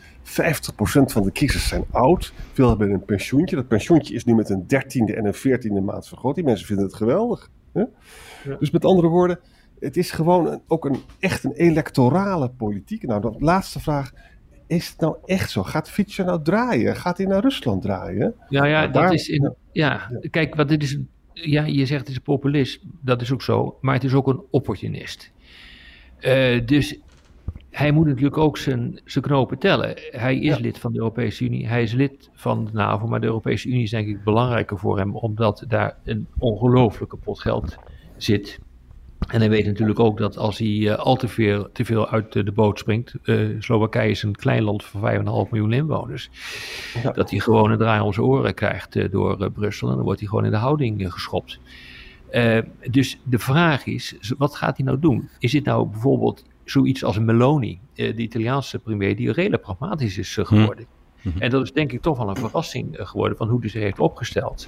van 1.05 1.23
de 1.23 1.31
kiezers 1.31 1.67
zijn 1.67 1.85
oud. 1.91 2.33
Veel 2.53 2.69
hebben 2.69 2.91
een 2.91 3.05
pensioentje. 3.05 3.55
Dat 3.55 3.67
pensioentje 3.67 4.13
is 4.13 4.25
nu 4.25 4.35
met 4.35 4.49
een 4.49 4.67
dertiende 4.67 5.15
en 5.15 5.25
een 5.25 5.33
veertiende 5.33 5.81
maand 5.81 6.07
vergroot. 6.07 6.35
Die 6.35 6.43
mensen 6.43 6.65
vinden 6.67 6.85
het 6.85 6.95
geweldig. 6.95 7.49
Hè? 7.73 7.83
Dus 8.59 8.71
met 8.71 8.85
andere 8.85 9.07
woorden, 9.07 9.39
het 9.79 9.97
is 9.97 10.11
gewoon 10.11 10.61
ook 10.67 10.85
een, 10.85 10.97
echt 11.19 11.43
een 11.43 11.53
electorale 11.53 12.49
politiek. 12.49 13.03
Nou, 13.03 13.21
de 13.21 13.35
laatste 13.39 13.79
vraag. 13.79 14.11
Is 14.67 14.89
het 14.89 14.99
nou 14.99 15.15
echt 15.25 15.51
zo? 15.51 15.63
Gaat 15.63 15.89
Fietsje 15.89 16.23
nou 16.23 16.41
draaien? 16.43 16.95
Gaat 16.95 17.17
hij 17.17 17.25
naar 17.25 17.41
Rusland 17.41 17.81
draaien? 17.81 18.35
Ja, 18.49 18.65
ja, 18.65 18.79
nou, 18.79 18.91
dat 18.91 19.13
is 19.13 19.29
in, 19.29 19.53
ja, 19.71 20.11
kijk, 20.29 20.55
wat 20.55 20.67
dit 20.67 20.83
is. 20.83 20.97
Ja, 21.33 21.63
je 21.63 21.85
zegt 21.85 21.99
het 21.99 22.09
is 22.09 22.15
een 22.15 22.21
populist. 22.21 22.83
Dat 23.01 23.21
is 23.21 23.31
ook 23.31 23.41
zo. 23.41 23.77
Maar 23.81 23.93
het 23.93 24.03
is 24.03 24.13
ook 24.13 24.27
een 24.27 24.41
opportunist. 24.49 25.31
Uh, 26.19 26.65
dus 26.65 26.99
hij 27.71 27.91
moet 27.91 28.05
natuurlijk 28.05 28.37
ook 28.37 28.57
zijn, 28.57 28.99
zijn 29.05 29.23
knopen 29.23 29.57
tellen. 29.57 29.95
Hij 30.11 30.39
is 30.39 30.57
lid 30.57 30.79
van 30.79 30.91
de 30.91 30.97
Europese 30.97 31.45
Unie, 31.45 31.67
hij 31.67 31.83
is 31.83 31.93
lid 31.93 32.29
van 32.33 32.65
de 32.65 32.71
NAVO, 32.73 33.07
maar 33.07 33.19
de 33.19 33.25
Europese 33.25 33.67
Unie 33.67 33.83
is 33.83 33.89
denk 33.89 34.07
ik 34.07 34.23
belangrijker 34.23 34.77
voor 34.77 34.97
hem, 34.97 35.15
omdat 35.15 35.65
daar 35.67 35.97
een 36.03 36.27
ongelooflijke 36.37 37.17
pot 37.17 37.39
geld 37.39 37.77
zit. 38.23 38.59
En 39.27 39.39
hij 39.39 39.49
weet 39.49 39.65
natuurlijk 39.65 39.99
ook 39.99 40.17
dat 40.17 40.37
als 40.37 40.57
hij 40.57 40.67
uh, 40.67 40.95
al 40.95 41.15
te 41.15 41.27
veel, 41.27 41.71
te 41.71 41.85
veel 41.85 42.09
uit 42.09 42.33
de, 42.33 42.51
boot 42.51 42.79
springt, 42.79 43.13
uh, 43.23 43.61
Slowakije 43.61 44.09
is 44.09 44.23
een 44.23 44.35
klein 44.35 44.63
land 44.63 44.83
van 44.83 45.01
5,5 45.45 45.49
miljoen 45.51 45.73
inwoners, 45.73 46.29
dat 47.13 47.29
hij 47.29 47.39
gewoon 47.39 47.71
een 47.71 47.77
draai 47.77 48.01
om 48.01 48.13
zijn 48.13 48.25
oren 48.25 48.53
krijgt 48.53 48.95
uh, 48.95 49.11
door 49.11 49.51
Brussel 49.51 49.89
en 49.89 49.95
dan 49.95 50.03
wordt 50.03 50.19
hij 50.19 50.29
gewoon 50.29 50.45
in 50.45 50.51
de 50.51 50.57
houding 50.57 51.13
geschopt. 51.13 51.59
dus 52.89 53.19
de 53.23 53.39
vraag 53.39 53.85
is, 53.85 54.15
wat 54.37 54.55
gaat 54.55 54.77
hij 54.77 54.85
nou 54.85 54.99
doen? 54.99 55.29
Is 55.39 55.51
dit 55.51 55.65
nou 55.65 55.87
bijvoorbeeld 55.87 56.43
zoiets 56.63 57.03
als 57.03 57.19
Meloni, 57.19 57.79
de 57.93 58.15
Italiaanse 58.15 58.79
premier, 58.79 59.15
die 59.15 59.31
redelijk 59.31 59.61
pragmatisch 59.61 60.17
is 60.17 60.37
geworden? 60.41 60.85
Mm 60.85 60.99
En 61.39 61.49
dat 61.49 61.63
is 61.63 61.71
denk 61.71 61.91
ik 61.91 62.01
toch 62.01 62.17
wel 62.17 62.29
een 62.29 62.35
verrassing 62.35 62.95
geworden 62.99 63.37
van 63.37 63.49
hoe 63.49 63.59
hij 63.59 63.69
zich 63.69 63.81
heeft 63.81 63.99
opgesteld. 63.99 64.67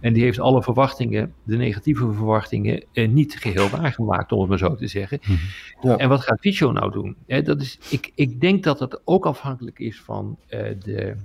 En 0.00 0.12
die 0.12 0.22
heeft 0.22 0.38
alle 0.38 0.62
verwachtingen, 0.62 1.34
de 1.42 1.56
negatieve 1.56 2.12
verwachtingen, 2.12 2.84
eh, 2.92 3.08
niet 3.08 3.34
geheel 3.38 3.68
waargemaakt, 3.68 4.32
om 4.32 4.40
het 4.40 4.48
maar 4.48 4.58
zo 4.58 4.74
te 4.74 4.86
zeggen. 4.86 5.18
Mhm. 5.22 5.88
Ja. 5.88 5.96
En 5.96 6.08
wat 6.08 6.20
gaat 6.20 6.40
Fico 6.40 6.70
nou 6.70 6.92
doen? 6.92 7.16
dat 7.44 7.60
is, 7.60 7.78
ik, 7.90 8.12
ik 8.14 8.40
denk 8.40 8.64
dat 8.64 8.80
het 8.80 9.00
ook 9.04 9.26
afhankelijk 9.26 9.78
is 9.78 10.00
van 10.00 10.38
uh, 10.50 10.60
de, 10.84 11.16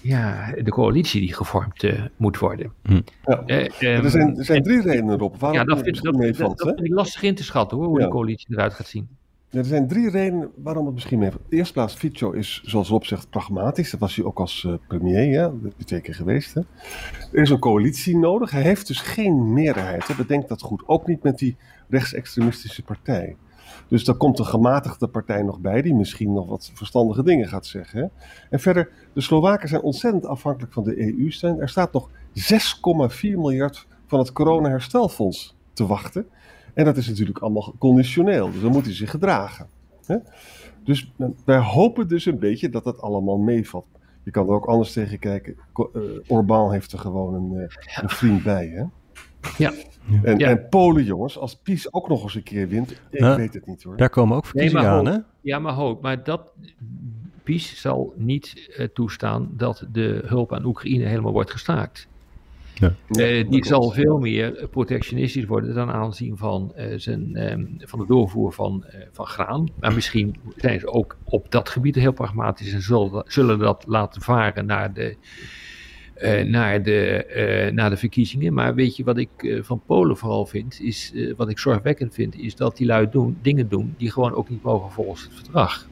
ja, 0.00 0.52
de 0.62 0.70
coalitie 0.70 1.20
die 1.20 1.34
gevormd 1.34 1.82
uh, 1.82 2.04
moet 2.16 2.38
worden. 2.38 2.72
Mhm. 2.82 3.00
Ja. 3.24 3.46
er, 3.46 4.10
zijn, 4.10 4.38
er 4.38 4.44
zijn 4.44 4.62
drie 4.62 4.80
redenen 4.80 5.14
erop 5.14 5.40
waarom 5.40 5.58
ja, 5.58 5.64
dat, 5.64 5.82
vind, 5.82 6.02
dat, 6.02 6.14
dat, 6.14 6.58
dat, 6.58 6.74
vind 6.74 6.84
ik 6.84 6.94
lastig 6.94 7.22
in 7.22 7.34
te 7.34 7.44
schatten 7.44 7.78
hoor, 7.78 7.86
hoe 7.86 8.00
de 8.00 8.08
coalitie 8.08 8.54
eruit 8.54 8.74
gaat 8.74 8.86
zien 8.86 9.08
er 9.54 9.64
zijn 9.64 9.88
drie 9.88 10.10
redenen 10.10 10.50
waarom 10.62 10.84
het 10.84 10.94
misschien 10.94 11.18
mee. 11.18 11.30
In 11.30 11.36
de 11.48 11.56
eerste 11.56 11.72
plaats, 11.72 11.94
Fico 11.94 12.30
is, 12.30 12.62
zoals 12.64 12.88
Rob 12.88 13.02
zegt, 13.02 13.30
pragmatisch. 13.30 13.90
Dat 13.90 14.00
was 14.00 14.16
hij 14.16 14.24
ook 14.24 14.38
als 14.38 14.62
uh, 14.62 14.74
premier, 14.88 15.40
hè? 15.40 15.60
dat 15.60 15.72
is 15.76 15.84
twee 15.84 16.00
keer 16.00 16.14
geweest. 16.14 16.54
Hè? 16.54 16.60
Er 17.32 17.42
is 17.42 17.50
een 17.50 17.58
coalitie 17.58 18.18
nodig. 18.18 18.50
Hij 18.50 18.62
heeft 18.62 18.86
dus 18.86 19.00
geen 19.00 19.52
meerderheid. 19.52 20.08
Hè? 20.08 20.14
Bedenk 20.14 20.48
dat 20.48 20.62
goed. 20.62 20.82
Ook 20.86 21.06
niet 21.06 21.22
met 21.22 21.38
die 21.38 21.56
rechtsextremistische 21.88 22.82
partij. 22.82 23.36
Dus 23.88 24.04
daar 24.04 24.14
komt 24.14 24.38
een 24.38 24.46
gematigde 24.46 25.06
partij 25.06 25.42
nog 25.42 25.60
bij, 25.60 25.82
die 25.82 25.94
misschien 25.94 26.32
nog 26.32 26.48
wat 26.48 26.70
verstandige 26.74 27.22
dingen 27.22 27.48
gaat 27.48 27.66
zeggen. 27.66 28.10
En 28.50 28.60
verder, 28.60 28.90
de 29.12 29.20
Slowaken 29.20 29.68
zijn 29.68 29.82
ontzettend 29.82 30.26
afhankelijk 30.26 30.72
van 30.72 30.84
de 30.84 31.00
EU-steun. 31.00 31.60
Er 31.60 31.68
staat 31.68 31.92
nog 31.92 32.10
6,4 32.10 33.20
miljard 33.20 33.86
van 34.06 34.18
het 34.18 34.32
corona-herstelfonds 34.32 35.56
te 35.72 35.86
wachten. 35.86 36.26
En 36.74 36.84
dat 36.84 36.96
is 36.96 37.08
natuurlijk 37.08 37.38
allemaal 37.38 37.74
conditioneel, 37.78 38.52
dus 38.52 38.60
dan 38.60 38.72
moet 38.72 38.84
hij 38.84 38.94
zich 38.94 39.10
gedragen. 39.10 39.66
Hè? 40.06 40.16
Dus 40.84 41.12
wij 41.44 41.58
hopen 41.58 42.08
dus 42.08 42.26
een 42.26 42.38
beetje 42.38 42.68
dat 42.68 42.84
dat 42.84 43.00
allemaal 43.00 43.38
meevalt. 43.38 43.86
Je 44.22 44.30
kan 44.30 44.46
er 44.46 44.54
ook 44.54 44.66
anders 44.66 44.92
tegen 44.92 45.18
kijken. 45.18 45.56
Uh, 45.76 46.02
Orbán 46.26 46.72
heeft 46.72 46.92
er 46.92 46.98
gewoon 46.98 47.34
een, 47.34 47.52
uh, 47.52 47.62
een 48.02 48.08
vriend 48.08 48.42
bij, 48.42 48.66
hè? 48.66 48.84
Ja. 49.58 49.72
En, 50.22 50.38
en, 50.38 50.68
Polen, 50.68 51.04
jongens, 51.04 51.38
als 51.38 51.56
PiS 51.56 51.92
ook 51.92 52.08
nog 52.08 52.22
eens 52.22 52.34
een 52.34 52.42
keer 52.42 52.68
wint, 52.68 52.90
ik 53.10 53.20
nou, 53.20 53.36
weet 53.36 53.54
het 53.54 53.66
niet 53.66 53.82
hoor. 53.82 53.96
Daar 53.96 54.10
komen 54.10 54.36
ook 54.36 54.46
verkiezingen 54.46 54.86
aan, 54.86 55.06
hè? 55.06 55.18
Ja, 55.40 55.58
maar 55.58 55.72
hoop. 55.72 56.02
Maar 56.02 56.24
dat, 56.24 56.42
PiS 57.42 57.80
zal 57.80 58.14
niet 58.16 58.74
uh, 58.78 58.86
toestaan 58.86 59.50
dat 59.56 59.86
de 59.92 60.22
hulp 60.26 60.52
aan 60.52 60.64
Oekraïne 60.64 61.04
helemaal 61.04 61.32
wordt 61.32 61.50
gestaakt. 61.50 62.08
Ja. 62.74 62.94
Uh, 63.08 63.50
die 63.50 63.66
zal 63.66 63.90
veel 63.90 64.18
meer 64.18 64.68
protectionistisch 64.70 65.44
worden 65.44 65.74
ten 65.74 65.92
aanzien 65.92 66.36
van, 66.36 66.72
uh, 66.76 66.84
zijn, 66.96 67.52
um, 67.52 67.76
van 67.78 67.98
de 67.98 68.06
doorvoer 68.06 68.52
van, 68.52 68.84
uh, 68.86 69.00
van 69.12 69.26
graan. 69.26 69.68
Maar 69.80 69.94
misschien 69.94 70.36
zijn 70.56 70.80
ze 70.80 70.86
ook 70.86 71.16
op 71.24 71.50
dat 71.50 71.68
gebied 71.68 71.94
heel 71.94 72.12
pragmatisch 72.12 72.72
en 72.72 72.82
zullen, 72.82 73.24
zullen 73.26 73.58
dat 73.58 73.84
laten 73.86 74.22
varen 74.22 74.66
naar 74.66 74.92
de, 74.92 75.16
naar, 76.46 76.82
de, 76.82 77.70
naar 77.74 77.90
de 77.90 77.96
verkiezingen. 77.96 78.54
Maar 78.54 78.74
weet 78.74 78.96
je 78.96 79.04
wat 79.04 79.18
ik 79.18 79.60
van 79.62 79.82
Polen 79.86 80.16
vooral 80.16 80.46
vind, 80.46 80.80
is, 80.80 81.12
wat 81.36 81.50
ik 81.50 81.58
zorgwekkend 81.58 82.14
vind, 82.14 82.38
is 82.38 82.56
dat 82.56 82.76
die 82.76 82.86
lui 82.86 83.10
doen, 83.10 83.38
dingen 83.42 83.68
doen 83.68 83.94
die 83.96 84.10
gewoon 84.10 84.34
ook 84.34 84.48
niet 84.48 84.62
mogen 84.62 84.90
volgens 84.90 85.22
het 85.22 85.34
verdrag. 85.34 85.88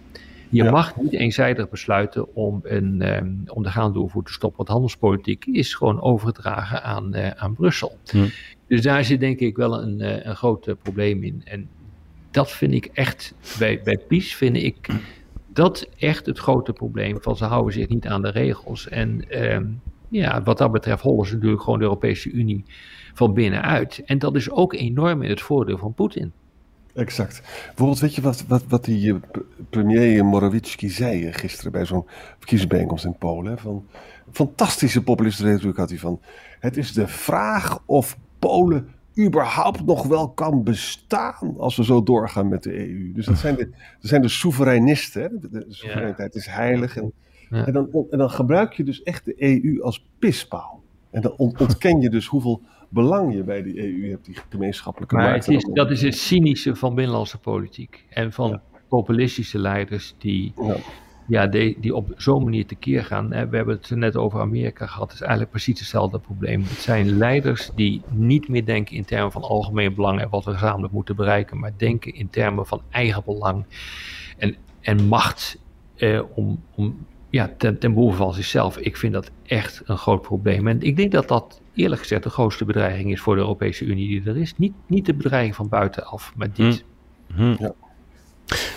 Je 0.53 0.71
mag 0.71 0.97
niet 0.97 1.13
eenzijdig 1.13 1.69
besluiten 1.69 2.35
om, 2.35 2.61
een, 2.63 3.17
um, 3.17 3.43
om 3.47 3.63
de 3.63 3.69
gaandoorvoer 3.69 4.25
te 4.25 4.33
stoppen. 4.33 4.57
Want 4.57 4.69
handelspolitiek 4.69 5.45
is 5.47 5.75
gewoon 5.75 6.01
overgedragen 6.01 6.83
aan, 6.83 7.17
uh, 7.17 7.31
aan 7.31 7.55
Brussel. 7.55 7.99
Hm. 8.11 8.29
Dus 8.67 8.83
daar 8.83 9.05
zit 9.05 9.21
denk 9.21 9.39
ik 9.39 9.57
wel 9.57 9.83
een, 9.83 10.01
uh, 10.01 10.25
een 10.25 10.37
groot 10.37 10.67
uh, 10.67 10.75
probleem 10.83 11.23
in. 11.23 11.43
En 11.45 11.69
dat 12.31 12.51
vind 12.51 12.73
ik 12.73 12.85
echt, 12.85 13.35
bij, 13.59 13.81
bij 13.85 13.99
PiS 13.99 14.35
vind 14.35 14.57
ik 14.57 14.89
dat 15.47 15.89
echt 15.99 16.27
het 16.27 16.39
grote 16.39 16.73
probleem. 16.73 17.23
Van 17.23 17.37
ze 17.37 17.45
houden 17.45 17.73
zich 17.73 17.89
niet 17.89 18.07
aan 18.07 18.23
de 18.23 18.31
regels. 18.31 18.89
En 18.89 19.25
um, 19.55 19.81
ja, 20.09 20.43
wat 20.43 20.59
dat 20.59 20.73
betreft 20.73 21.03
hollen 21.03 21.27
ze 21.27 21.35
natuurlijk 21.35 21.63
gewoon 21.63 21.79
de 21.79 21.85
Europese 21.85 22.31
Unie 22.31 22.65
van 23.15 23.35
binnenuit. 23.35 24.03
En 24.05 24.19
dat 24.19 24.37
is 24.37 24.51
ook 24.51 24.75
enorm 24.75 25.23
in 25.23 25.31
het 25.31 25.41
voordeel 25.41 25.79
van 25.79 25.95
Poetin. 25.95 26.33
Exact. 26.95 27.43
Bijvoorbeeld, 27.67 28.01
weet 28.01 28.15
je 28.15 28.23
wat, 28.23 28.45
wat, 28.49 28.65
wat 28.69 28.85
die 28.85 29.21
premier 29.71 30.25
Morawiecki 30.25 30.89
zei 30.89 31.33
gisteren 31.33 31.73
bij 31.73 31.85
zo'n 31.85 32.07
verkiezingsbijeenkomst 32.39 33.05
in 33.05 33.19
Polen? 33.19 33.59
Van, 33.59 33.87
fantastische 34.33 35.03
populistische 35.03 35.53
retoriek 35.53 35.77
had 35.77 35.89
hij 35.89 35.99
van. 35.99 36.21
Het 36.61 36.77
is 36.77 36.93
de 36.93 37.09
vraag 37.09 37.83
of 37.87 38.19
Polen 38.39 38.89
überhaupt 39.19 39.85
nog 39.85 40.07
wel 40.07 40.31
kan 40.31 40.63
bestaan 40.63 41.55
als 41.59 41.77
we 41.77 41.85
zo 41.85 42.03
doorgaan 42.03 42.49
met 42.49 42.63
de 42.63 42.79
EU. 42.79 43.13
Dus 43.13 43.27
dat 43.27 43.39
zijn 43.39 43.55
de, 43.55 43.71
dat 43.71 44.11
zijn 44.11 44.23
de 44.23 44.29
soevereinisten. 44.29 45.23
Hè? 45.23 45.29
De, 45.51 45.65
soevereiniteit 45.69 46.35
is 46.35 46.47
heilig. 46.47 46.97
En, 46.97 47.13
en, 47.51 47.73
dan, 47.73 48.07
en 48.11 48.19
dan 48.19 48.31
gebruik 48.31 48.73
je 48.73 48.85
dus 48.85 49.03
echt 49.03 49.25
de 49.25 49.35
EU 49.39 49.83
als 49.83 50.07
pispaal. 50.19 50.83
En 51.11 51.23
dan 51.23 51.35
ontken 51.37 52.01
je 52.01 52.11
dus 52.11 52.27
hoeveel 52.27 52.63
belang 52.93 53.35
je 53.35 53.43
bij 53.43 53.63
die 53.63 53.79
EU 53.83 54.11
hebt, 54.11 54.25
die 54.25 54.37
gemeenschappelijke 54.51 55.15
maar 55.15 55.35
Het 55.35 55.49
is, 55.49 55.69
dat 55.73 55.91
is 55.91 56.03
het 56.03 56.15
cynische 56.15 56.77
van 56.77 56.95
binnenlandse 56.95 57.39
politiek. 57.39 58.07
En 58.09 58.33
van 58.33 58.61
populistische 58.89 59.59
leiders 59.59 60.15
die, 60.19 60.53
ja. 60.57 60.77
ja 61.27 61.47
die, 61.47 61.77
die 61.81 61.95
op 61.95 62.13
zo'n 62.17 62.45
manier 62.45 62.67
tekeer 62.67 63.05
gaan. 63.05 63.29
We 63.29 63.57
hebben 63.57 63.75
het 63.77 63.91
net 63.91 64.17
over 64.17 64.41
Amerika 64.41 64.87
gehad. 64.87 65.05
Het 65.05 65.15
is 65.15 65.21
eigenlijk 65.21 65.51
precies 65.51 65.79
hetzelfde 65.79 66.19
probleem. 66.19 66.63
Het 66.63 66.79
zijn 66.79 67.17
leiders 67.17 67.71
die 67.75 68.03
niet 68.11 68.49
meer 68.49 68.65
denken 68.65 68.97
in 68.97 69.05
termen 69.05 69.33
van 69.33 69.43
algemeen 69.43 69.95
belang 69.95 70.21
en 70.21 70.29
wat 70.29 70.45
we 70.45 70.53
gezamenlijk 70.53 70.93
moeten 70.93 71.17
bereiken. 71.17 71.59
Maar 71.59 71.73
denken 71.77 72.15
in 72.15 72.31
termen 72.31 72.67
van 72.67 72.83
eigen 72.91 73.23
belang 73.25 73.65
en, 74.39 74.57
en 74.81 75.05
macht 75.05 75.59
eh, 75.97 76.23
om, 76.35 76.63
om 76.75 77.07
ja, 77.33 77.51
ten, 77.59 77.79
ten 77.79 77.95
behoeve 77.95 78.17
van 78.17 78.35
zichzelf. 78.35 78.79
Ik 78.79 78.97
vind 78.97 79.13
dat 79.13 79.31
echt 79.43 79.83
een 79.85 79.99
groot 79.99 80.23
probleem. 80.23 80.69
En 80.69 80.81
ik 80.81 80.97
denk 80.97 81.13
dat 81.13 81.29
dat 81.29 81.61
eerlijk 81.75 82.01
gezegd 82.01 82.23
de 82.23 82.31
grootste 82.31 82.65
bedreiging 82.65 83.13
is 83.13 83.21
voor 83.21 83.35
de 83.35 83.41
Europese 83.41 83.85
Unie 83.85 84.09
die 84.09 84.31
er 84.31 84.37
is. 84.37 84.55
Niet, 84.57 84.73
niet 84.87 85.07
de 85.07 85.15
bedreiging 85.15 85.55
van 85.55 85.69
buitenaf, 85.69 86.33
maar 86.37 86.53
dit. 86.53 86.85
Hm. 87.27 87.43
Hm. 87.43 87.63
Ja. 87.63 87.75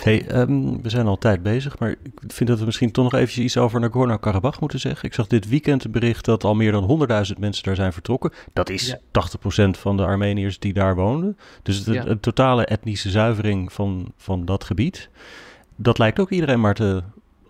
Hey, 0.02 0.40
um, 0.40 0.82
we 0.82 0.88
zijn 0.88 1.06
al 1.06 1.18
tijd 1.18 1.42
bezig, 1.42 1.78
maar 1.78 1.90
ik 1.90 2.32
vind 2.32 2.48
dat 2.48 2.58
we 2.58 2.64
misschien 2.64 2.92
toch 2.92 3.04
nog 3.04 3.14
eventjes 3.14 3.44
iets 3.44 3.56
over 3.56 3.80
Nagorno-Karabakh 3.80 4.60
moeten 4.60 4.80
zeggen. 4.80 5.08
Ik 5.08 5.14
zag 5.14 5.26
dit 5.26 5.48
weekend 5.48 5.84
een 5.84 5.90
bericht 5.90 6.24
dat 6.24 6.44
al 6.44 6.54
meer 6.54 6.72
dan 6.72 7.08
100.000 7.32 7.38
mensen 7.38 7.64
daar 7.64 7.74
zijn 7.74 7.92
vertrokken. 7.92 8.32
Dat 8.52 8.70
is 8.70 8.86
ja. 8.86 8.98
80% 9.66 9.70
van 9.70 9.96
de 9.96 10.04
Armeniërs 10.04 10.58
die 10.58 10.72
daar 10.72 10.94
woonden. 10.94 11.36
Dus 11.62 11.84
de, 11.84 11.92
ja. 11.92 12.06
een 12.06 12.20
totale 12.20 12.66
etnische 12.66 13.10
zuivering 13.10 13.72
van, 13.72 14.12
van 14.16 14.44
dat 14.44 14.64
gebied. 14.64 15.10
Dat 15.76 15.98
lijkt 15.98 16.20
ook 16.20 16.30
iedereen 16.30 16.60
maar 16.60 16.74
te, 16.74 17.02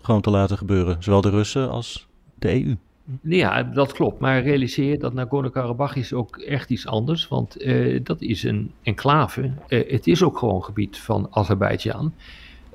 gewoon 0.07 0.21
te 0.21 0.29
laten 0.29 0.57
gebeuren. 0.57 0.97
Zowel 0.99 1.21
de 1.21 1.29
Russen 1.29 1.69
als 1.69 2.07
de 2.35 2.65
EU. 2.65 2.75
Ja, 3.21 3.63
dat 3.63 3.91
klopt. 3.91 4.19
Maar 4.19 4.41
realiseer 4.41 4.99
dat 4.99 5.13
Nagorno-Karabakh 5.13 5.95
is 5.95 6.13
ook 6.13 6.37
echt 6.37 6.69
iets 6.69 6.87
anders. 6.87 7.27
Want 7.27 7.61
uh, 7.61 7.99
dat 8.03 8.21
is 8.21 8.43
een 8.43 8.71
enclave. 8.83 9.51
Uh, 9.67 9.91
het 9.91 10.07
is 10.07 10.23
ook 10.23 10.37
gewoon 10.37 10.63
gebied 10.63 10.97
van 10.97 11.27
Azerbeidzjan. 11.31 12.13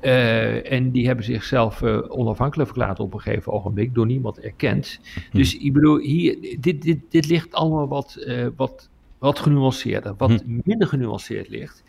Uh, 0.02 0.72
en 0.72 0.90
die 0.90 1.06
hebben 1.06 1.24
zichzelf 1.24 1.82
onafhankelijk 2.08 2.68
verklaard 2.68 3.00
op 3.00 3.14
een 3.14 3.20
gegeven 3.20 3.52
ogenblik. 3.52 3.94
Door 3.94 4.06
niemand 4.06 4.40
erkend. 4.40 5.00
Hm. 5.30 5.36
Dus 5.36 5.56
ik 5.56 5.72
bedoel, 5.72 5.98
hier, 5.98 6.56
dit, 6.60 6.82
dit, 6.82 6.98
dit 7.08 7.26
ligt 7.26 7.54
allemaal 7.54 7.88
wat, 7.88 8.26
wat, 8.56 8.88
wat 9.18 9.38
genuanceerder. 9.38 10.14
Wat 10.16 10.30
hm. 10.30 10.60
minder 10.64 10.88
genuanceerd 10.88 11.48
ligt 11.48 11.82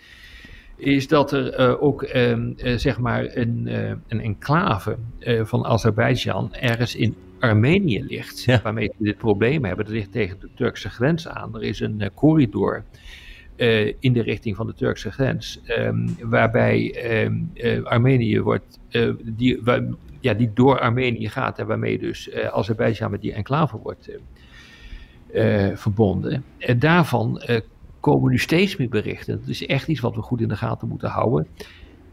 is 0.75 1.07
dat 1.07 1.31
er 1.31 1.59
uh, 1.59 1.83
ook 1.83 2.03
uh, 2.03 2.29
uh, 2.29 2.77
zeg 2.77 2.99
maar 2.99 3.25
een, 3.35 3.67
een 4.07 4.21
enclave 4.21 4.97
van 5.43 5.65
Azerbeidzjan 5.65 6.53
ergens 6.53 6.95
in 6.95 7.15
Armenië 7.43 8.03
ligt, 8.03 8.43
ja. 8.43 8.59
waarmee 8.63 8.91
we 8.97 9.03
dit 9.03 9.17
probleem 9.17 9.65
hebben. 9.65 9.85
Dat 9.85 9.93
ligt 9.93 10.11
tegen 10.11 10.39
de 10.39 10.49
Turkse 10.55 10.89
grens 10.89 11.27
aan. 11.27 11.55
Er 11.55 11.63
is 11.63 11.79
een 11.79 11.99
uh, 11.99 12.07
corridor 12.13 12.83
uh, 13.57 13.93
in 13.99 14.13
de 14.13 14.21
richting 14.21 14.55
van 14.55 14.67
de 14.67 14.73
Turkse 14.73 15.11
grens, 15.11 15.61
um, 15.67 16.15
waarbij 16.21 16.95
um, 17.25 17.51
uh, 17.53 17.83
Armenië 17.83 18.41
wordt, 18.41 18.79
die, 19.23 19.59
waar, 19.63 19.83
ja, 20.19 20.33
die 20.33 20.51
door 20.53 20.79
Armenië 20.79 21.29
gaat 21.29 21.59
en 21.59 21.67
waarmee 21.67 21.99
dus 21.99 22.33
Azerbeidzjan 22.33 23.11
met 23.11 23.21
die 23.21 23.33
enclave 23.33 23.77
wordt 23.77 24.09
verbonden. 25.73 26.43
En 26.57 26.79
daarvan 26.79 27.41
komen 28.03 28.31
nu 28.31 28.37
steeds 28.37 28.75
meer 28.75 28.89
berichten. 28.89 29.39
Dat 29.39 29.47
is 29.47 29.65
echt 29.65 29.87
iets 29.87 29.99
wat 29.99 30.15
we 30.15 30.21
goed 30.21 30.41
in 30.41 30.47
de 30.47 30.55
gaten 30.55 30.87
moeten 30.87 31.09
houden. 31.09 31.47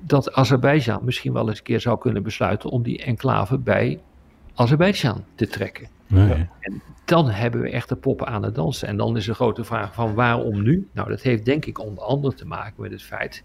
Dat 0.01 0.33
Azerbeidzjan 0.33 1.05
misschien 1.05 1.33
wel 1.33 1.49
eens 1.49 1.59
een 1.59 1.65
keer 1.65 1.81
zou 1.81 1.99
kunnen 1.99 2.23
besluiten 2.23 2.71
om 2.71 2.83
die 2.83 3.03
enclave 3.03 3.59
bij 3.59 4.01
Azerbeidzjan 4.55 5.25
te 5.35 5.47
trekken. 5.47 5.89
Nee. 6.07 6.49
En 6.61 6.83
dan 7.05 7.31
hebben 7.31 7.61
we 7.61 7.71
echt 7.71 7.89
de 7.89 7.97
poppen 7.97 8.27
aan 8.27 8.43
het 8.43 8.55
dansen. 8.55 8.89
En 8.89 8.97
dan 8.97 9.17
is 9.17 9.25
de 9.25 9.35
grote 9.35 9.65
vraag 9.65 9.95
van 9.95 10.15
waarom 10.15 10.63
nu? 10.63 10.89
Nou, 10.93 11.09
dat 11.09 11.23
heeft 11.23 11.45
denk 11.45 11.65
ik 11.65 11.79
onder 11.79 12.05
andere 12.05 12.35
te 12.35 12.47
maken 12.47 12.83
met 12.83 12.91
het 12.91 13.03
feit 13.03 13.43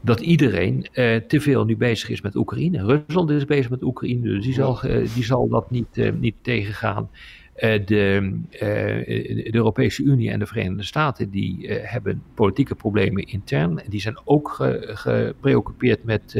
dat 0.00 0.20
iedereen 0.20 0.86
eh, 0.92 1.16
te 1.16 1.40
veel 1.40 1.64
nu 1.64 1.76
bezig 1.76 2.08
is 2.08 2.20
met 2.20 2.34
Oekraïne. 2.34 2.84
Rusland 2.84 3.30
is 3.30 3.44
bezig 3.44 3.70
met 3.70 3.82
Oekraïne, 3.82 4.22
dus 4.22 4.44
die 4.44 4.54
zal, 4.54 4.84
uh, 4.84 5.08
die 5.14 5.24
zal 5.24 5.48
dat 5.48 5.70
niet, 5.70 5.96
uh, 5.96 6.12
niet 6.12 6.34
tegengaan. 6.42 7.10
Uh, 7.58 7.86
de, 7.86 8.40
de, 8.50 9.54
Europese 9.54 10.02
Unie 10.02 10.30
en 10.30 10.38
de 10.38 10.46
Verenigde 10.46 10.82
Staten 10.82 11.30
die 11.30 11.68
hebben 11.70 12.22
politieke 12.34 12.74
problemen 12.74 13.22
intern. 13.22 13.78
En 13.78 13.90
die 13.90 14.00
zijn 14.00 14.20
ook 14.24 14.56
gepreoccupeerd 14.94 16.04
met 16.04 16.34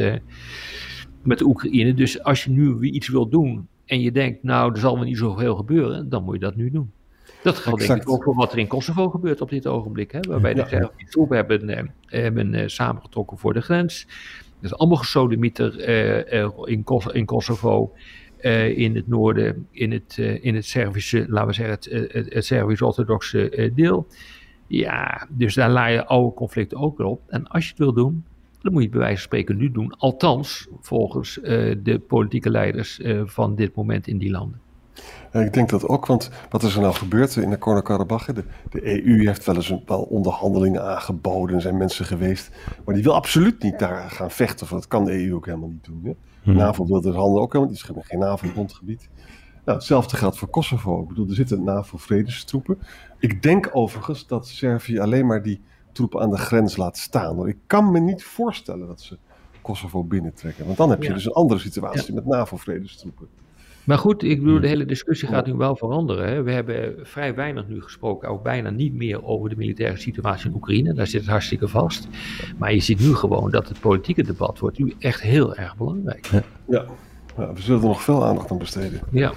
met 1.21 1.41
Oekraïne. 1.41 1.93
Dus 1.93 2.23
als 2.23 2.43
je 2.43 2.49
nu 2.49 2.81
iets 2.81 3.07
wil 3.07 3.29
doen 3.29 3.67
en 3.85 4.01
je 4.01 4.11
denkt, 4.11 4.43
nou, 4.43 4.71
er 4.71 4.79
zal 4.79 4.95
wel 4.95 5.03
niet 5.03 5.17
zoveel 5.17 5.55
gebeuren, 5.55 6.09
dan 6.09 6.23
moet 6.23 6.33
je 6.33 6.39
dat 6.39 6.55
nu 6.55 6.71
doen. 6.71 6.91
Dat 7.43 7.57
geldt 7.57 7.87
denk 7.87 8.01
ik 8.01 8.09
ook 8.09 8.23
voor 8.23 8.35
wat 8.35 8.51
er 8.51 8.57
in 8.57 8.67
Kosovo 8.67 9.09
gebeurt 9.09 9.41
op 9.41 9.49
dit 9.49 9.67
ogenblik. 9.67 10.11
Hè, 10.11 10.19
waarbij 10.19 10.53
de 10.53 10.65
ja. 10.69 10.91
troepen 11.09 11.35
hebben, 11.35 11.69
eh, 11.69 11.83
hebben 12.21 12.69
samengetrokken 12.69 13.37
voor 13.37 13.53
de 13.53 13.61
grens. 13.61 14.05
Dat 14.61 14.71
is 14.71 14.77
allemaal 14.77 14.97
gesodemieter 14.97 15.89
uh, 16.33 16.49
in, 16.63 16.83
Kos 16.83 17.05
in 17.05 17.25
Kosovo. 17.25 17.91
In 18.75 18.95
het 18.95 19.07
noorden, 19.07 19.67
in 19.71 19.91
het, 19.91 20.17
in 20.17 20.55
het 20.55 20.65
Servische, 20.65 21.25
laten 21.29 21.47
we 21.47 21.53
zeggen, 21.53 21.75
het, 21.75 22.11
het, 22.13 22.33
het 22.33 22.45
Servisch-orthodoxe 22.45 23.71
deel. 23.75 24.07
Ja, 24.67 25.27
dus 25.29 25.53
daar 25.53 25.69
laaien 25.69 26.07
oude 26.07 26.33
conflicten 26.33 26.77
ook 26.77 26.99
op. 26.99 27.21
En 27.27 27.47
als 27.47 27.63
je 27.63 27.69
het 27.69 27.79
wil 27.79 27.93
doen, 27.93 28.25
dat 28.61 28.71
moet 28.71 28.83
je 28.83 28.89
bij 28.89 28.99
wijze 28.99 29.15
van 29.15 29.23
spreken 29.23 29.57
nu 29.57 29.71
doen. 29.71 29.97
Althans, 29.97 30.67
volgens 30.81 31.39
de 31.83 32.01
politieke 32.07 32.49
leiders 32.49 32.99
van 33.25 33.55
dit 33.55 33.75
moment 33.75 34.07
in 34.07 34.17
die 34.17 34.31
landen. 34.31 34.59
Ik 35.31 35.53
denk 35.53 35.69
dat 35.69 35.87
ook, 35.87 36.05
want 36.05 36.29
wat 36.49 36.63
is 36.63 36.75
er 36.75 36.81
nou 36.81 36.93
gebeurd 36.93 37.35
in 37.35 37.49
Nagorno-Karabakh? 37.49 38.25
De, 38.33 38.43
de 38.69 39.05
EU 39.05 39.25
heeft 39.25 39.45
wel 39.45 39.55
eens 39.55 39.69
een, 39.69 39.81
wel 39.85 40.01
onderhandelingen 40.01 40.83
aangeboden, 40.83 41.61
zijn 41.61 41.77
mensen 41.77 42.05
geweest, 42.05 42.51
maar 42.85 42.95
die 42.95 43.03
wil 43.03 43.15
absoluut 43.15 43.63
niet 43.63 43.79
daar 43.79 44.09
gaan 44.09 44.31
vechten, 44.31 44.67
want 44.69 44.81
dat 44.81 44.89
kan 44.91 45.05
de 45.05 45.25
EU 45.25 45.35
ook 45.35 45.45
helemaal 45.45 45.69
niet 45.69 45.85
doen. 45.85 46.01
Hè? 46.03 46.11
Hmm. 46.43 46.55
NAVO 46.55 46.85
wil 46.85 47.01
de 47.01 47.11
handen 47.11 47.41
ook 47.41 47.53
helemaal 47.53 47.73
niet, 47.73 47.87
het 47.87 47.97
is 47.97 48.05
geen 48.05 48.19
NAVO-grondgebied. 48.19 49.09
Nou, 49.65 49.77
hetzelfde 49.77 50.17
geldt 50.17 50.37
voor 50.37 50.47
Kosovo. 50.47 51.01
Ik 51.01 51.07
bedoel, 51.07 51.27
er 51.27 51.35
zitten 51.35 51.63
NAVO-vredestroepen. 51.63 52.79
Ik 53.19 53.41
denk 53.41 53.69
overigens 53.71 54.27
dat 54.27 54.47
Servië 54.47 54.99
alleen 54.99 55.25
maar 55.25 55.43
die 55.43 55.61
troepen 55.91 56.21
aan 56.21 56.29
de 56.29 56.37
grens 56.37 56.77
laat 56.77 56.97
staan. 56.97 57.47
Ik 57.47 57.57
kan 57.67 57.91
me 57.91 57.99
niet 57.99 58.23
voorstellen 58.23 58.87
dat 58.87 59.01
ze 59.01 59.17
Kosovo 59.61 60.03
binnentrekken. 60.03 60.65
Want 60.65 60.77
dan 60.77 60.89
heb 60.89 61.03
je 61.03 61.13
dus 61.13 61.25
een 61.25 61.31
andere 61.31 61.59
situatie 61.59 62.13
met 62.13 62.25
NAVO-vredestroepen. 62.25 63.27
Maar 63.89 63.97
goed, 63.97 64.23
ik 64.23 64.39
bedoel, 64.39 64.59
de 64.59 64.67
hele 64.67 64.85
discussie 64.85 65.27
gaat 65.27 65.45
nu 65.45 65.53
wel 65.53 65.75
veranderen. 65.75 66.27
Hè. 66.27 66.43
We 66.43 66.51
hebben 66.51 66.95
vrij 67.07 67.35
weinig 67.35 67.67
nu 67.67 67.81
gesproken, 67.81 68.29
ook 68.29 68.43
bijna 68.43 68.69
niet 68.69 68.93
meer 68.93 69.23
over 69.23 69.49
de 69.49 69.55
militaire 69.55 69.97
situatie 69.97 70.49
in 70.49 70.55
Oekraïne. 70.55 70.93
Daar 70.93 71.07
zit 71.07 71.21
het 71.21 71.29
hartstikke 71.29 71.67
vast. 71.67 72.07
Maar 72.57 72.73
je 72.73 72.79
ziet 72.79 72.99
nu 72.99 73.15
gewoon 73.15 73.51
dat 73.51 73.67
het 73.67 73.79
politieke 73.79 74.23
debat 74.23 74.59
wordt 74.59 74.79
nu 74.79 74.93
echt 74.99 75.21
heel 75.21 75.55
erg 75.55 75.77
belangrijk. 75.77 76.25
Ja, 76.25 76.85
ja. 77.37 77.53
we 77.53 77.61
zullen 77.61 77.81
er 77.81 77.87
nog 77.87 78.01
veel 78.01 78.25
aandacht 78.25 78.51
aan 78.51 78.57
besteden. 78.57 79.01
Ja. 79.11 79.31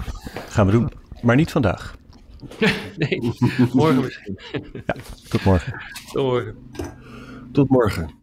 Gaan 0.49 0.65
we 0.65 0.71
doen, 0.71 0.91
maar 1.21 1.35
niet 1.35 1.51
vandaag. 1.51 1.95
nee, 2.97 3.19
morgen 3.73 4.01
misschien. 4.01 4.39
ja, 4.85 4.95
tot 5.29 5.43
morgen. 5.43 5.81
Tot 6.11 6.23
morgen. 6.23 6.55
Tot 7.51 7.69
morgen. 7.69 8.22